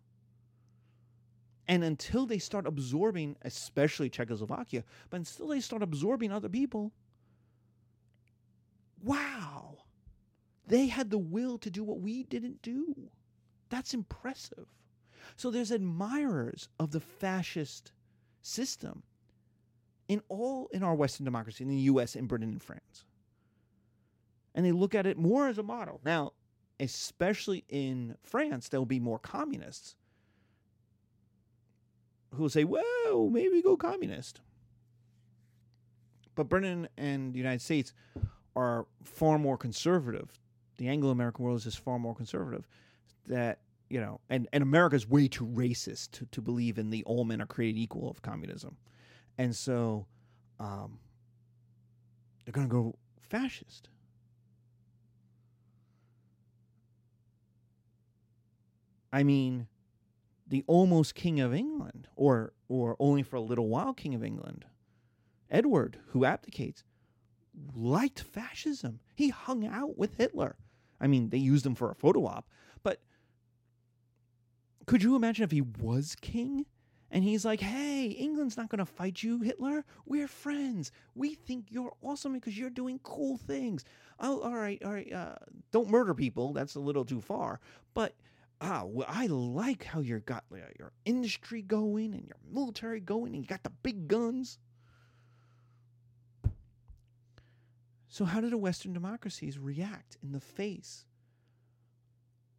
And 1.68 1.84
until 1.84 2.26
they 2.26 2.38
start 2.38 2.66
absorbing, 2.66 3.36
especially 3.42 4.10
Czechoslovakia, 4.10 4.84
but 5.10 5.18
until 5.18 5.48
they 5.48 5.60
start 5.60 5.84
absorbing 5.84 6.32
other 6.32 6.50
people, 6.50 6.94
wow. 9.04 9.78
They 10.66 10.88
had 10.88 11.10
the 11.10 11.18
will 11.18 11.58
to 11.60 11.70
do 11.70 11.84
what 11.84 12.00
we 12.00 12.24
didn't 12.24 12.62
do. 12.62 13.10
That's 13.70 13.94
impressive. 13.94 14.68
So 15.36 15.52
there's 15.52 15.72
admirers 15.72 16.70
of 16.80 16.92
the 16.92 17.00
fascist 17.00 17.92
system 18.42 19.04
in 20.08 20.22
all 20.30 20.70
in 20.72 20.84
our 20.84 20.96
Western 20.96 21.26
democracy, 21.26 21.64
in 21.64 21.70
the 21.70 21.76
US, 21.76 22.16
in 22.16 22.28
Britain, 22.28 22.50
and 22.50 22.64
France. 22.64 23.06
And 24.56 24.66
they 24.66 24.72
look 24.72 24.96
at 24.96 25.06
it 25.06 25.18
more 25.18 25.48
as 25.48 25.58
a 25.58 25.64
model. 25.64 26.00
Now, 26.04 26.32
especially 26.80 27.66
in 27.70 28.16
France, 28.24 28.70
there'll 28.70 28.86
be 28.86 29.00
more 29.00 29.20
communists 29.20 29.96
who 32.34 32.44
will 32.44 32.50
say, 32.50 32.64
well, 32.64 33.30
maybe 33.30 33.62
go 33.62 33.78
communist. 33.78 34.42
But 36.36 36.50
Britain 36.50 36.88
and 36.98 37.34
the 37.34 37.38
United 37.38 37.62
States 37.62 37.94
are 38.56 38.86
far 39.04 39.40
more 39.40 39.58
conservative. 39.58 40.32
The 40.78 40.88
Anglo 40.88 41.10
American 41.10 41.44
world 41.44 41.58
is 41.58 41.64
just 41.64 41.80
far 41.80 41.98
more 41.98 42.14
conservative 42.14 42.68
that 43.28 43.60
you 43.90 44.02
know, 44.02 44.20
and 44.30 44.48
and 44.52 44.62
America's 44.62 45.08
way 45.08 45.28
too 45.28 45.46
racist 45.46 46.12
to, 46.12 46.26
to 46.28 46.42
believe 46.42 46.78
in 46.78 46.90
the 46.90 47.04
all 47.06 47.24
men 47.24 47.42
are 47.42 47.46
created 47.46 47.80
equal 47.80 48.10
of 48.10 48.22
communism, 48.22 48.76
and 49.38 49.56
so 49.56 50.06
um, 50.60 51.00
they're 52.46 52.52
going 52.52 52.68
to 52.68 52.72
go 52.72 52.96
fascist. 53.30 53.90
I 59.14 59.24
mean, 59.24 59.68
the 60.48 60.64
almost 60.68 61.16
king 61.16 61.40
of 61.40 61.54
England, 61.54 62.08
or 62.16 62.54
or 62.68 62.96
only 63.00 63.24
for 63.24 63.36
a 63.36 63.42
little 63.42 63.68
while 63.68 63.94
king 63.94 64.16
of 64.16 64.24
England, 64.24 64.66
Edward, 65.50 66.00
who 66.08 66.26
abdicates, 66.26 66.84
liked 67.76 68.22
fascism. 68.22 69.00
He 69.16 69.30
hung 69.30 69.66
out 69.66 69.98
with 69.98 70.16
Hitler. 70.16 70.56
I 71.00 71.08
mean, 71.08 71.30
they 71.30 71.38
used 71.38 71.66
him 71.66 71.76
for 71.76 71.92
a 71.92 71.96
photo 71.96 72.26
op, 72.26 72.50
but 72.84 73.02
could 74.86 75.04
you 75.04 75.16
imagine 75.16 75.44
if 75.44 75.52
he 75.52 75.62
was 75.62 76.16
king? 76.20 76.66
And 77.10 77.24
he's 77.24 77.46
like, 77.46 77.62
hey, 77.62 78.08
England's 78.08 78.58
not 78.58 78.68
going 78.70 78.80
to 78.80 78.86
fight 78.86 79.24
you, 79.24 79.40
Hitler. 79.40 79.86
We're 80.06 80.28
friends. 80.28 80.92
We 81.16 81.36
think 81.36 81.68
you're 81.70 81.94
awesome 82.02 82.34
because 82.34 82.58
you're 82.58 82.70
doing 82.70 83.00
cool 83.02 83.38
things. 83.38 83.86
Oh, 84.20 84.42
all 84.42 84.56
right, 84.56 84.82
all 84.84 84.92
right. 84.92 85.12
Uh, 85.12 85.36
don't 85.72 85.90
murder 85.90 86.14
people. 86.14 86.52
That's 86.52 86.76
a 86.76 86.82
little 86.82 87.06
too 87.06 87.22
far. 87.22 87.62
But 87.94 88.16
ah, 88.62 88.84
well, 88.86 89.08
I 89.10 89.28
like 89.28 89.84
how 89.84 90.00
you 90.00 90.20
got 90.20 90.44
uh, 90.52 90.58
your 90.78 90.92
industry 91.06 91.62
going 91.62 92.14
and 92.14 92.26
your 92.26 92.38
military 92.52 93.00
going 93.00 93.34
and 93.34 93.44
you 93.44 93.48
got 93.48 93.64
the 93.64 93.70
big 93.70 94.08
guns. 94.08 94.60
So, 98.10 98.26
how 98.26 98.42
do 98.42 98.50
the 98.50 98.58
Western 98.58 98.94
democracies 98.94 99.60
react 99.60 100.18
in 100.24 100.32
the 100.32 100.40
face 100.40 101.06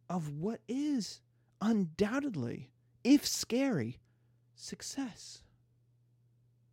of 0.09 0.29
what 0.31 0.61
is 0.67 1.21
undoubtedly, 1.61 2.71
if 3.03 3.27
scary, 3.27 3.99
success. 4.55 5.43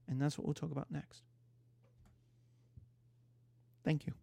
And 0.08 0.20
that's 0.20 0.38
what 0.38 0.46
we'll 0.46 0.54
talk 0.54 0.70
about 0.70 0.90
next. 0.90 1.22
Thank 3.84 4.06
you. 4.06 4.14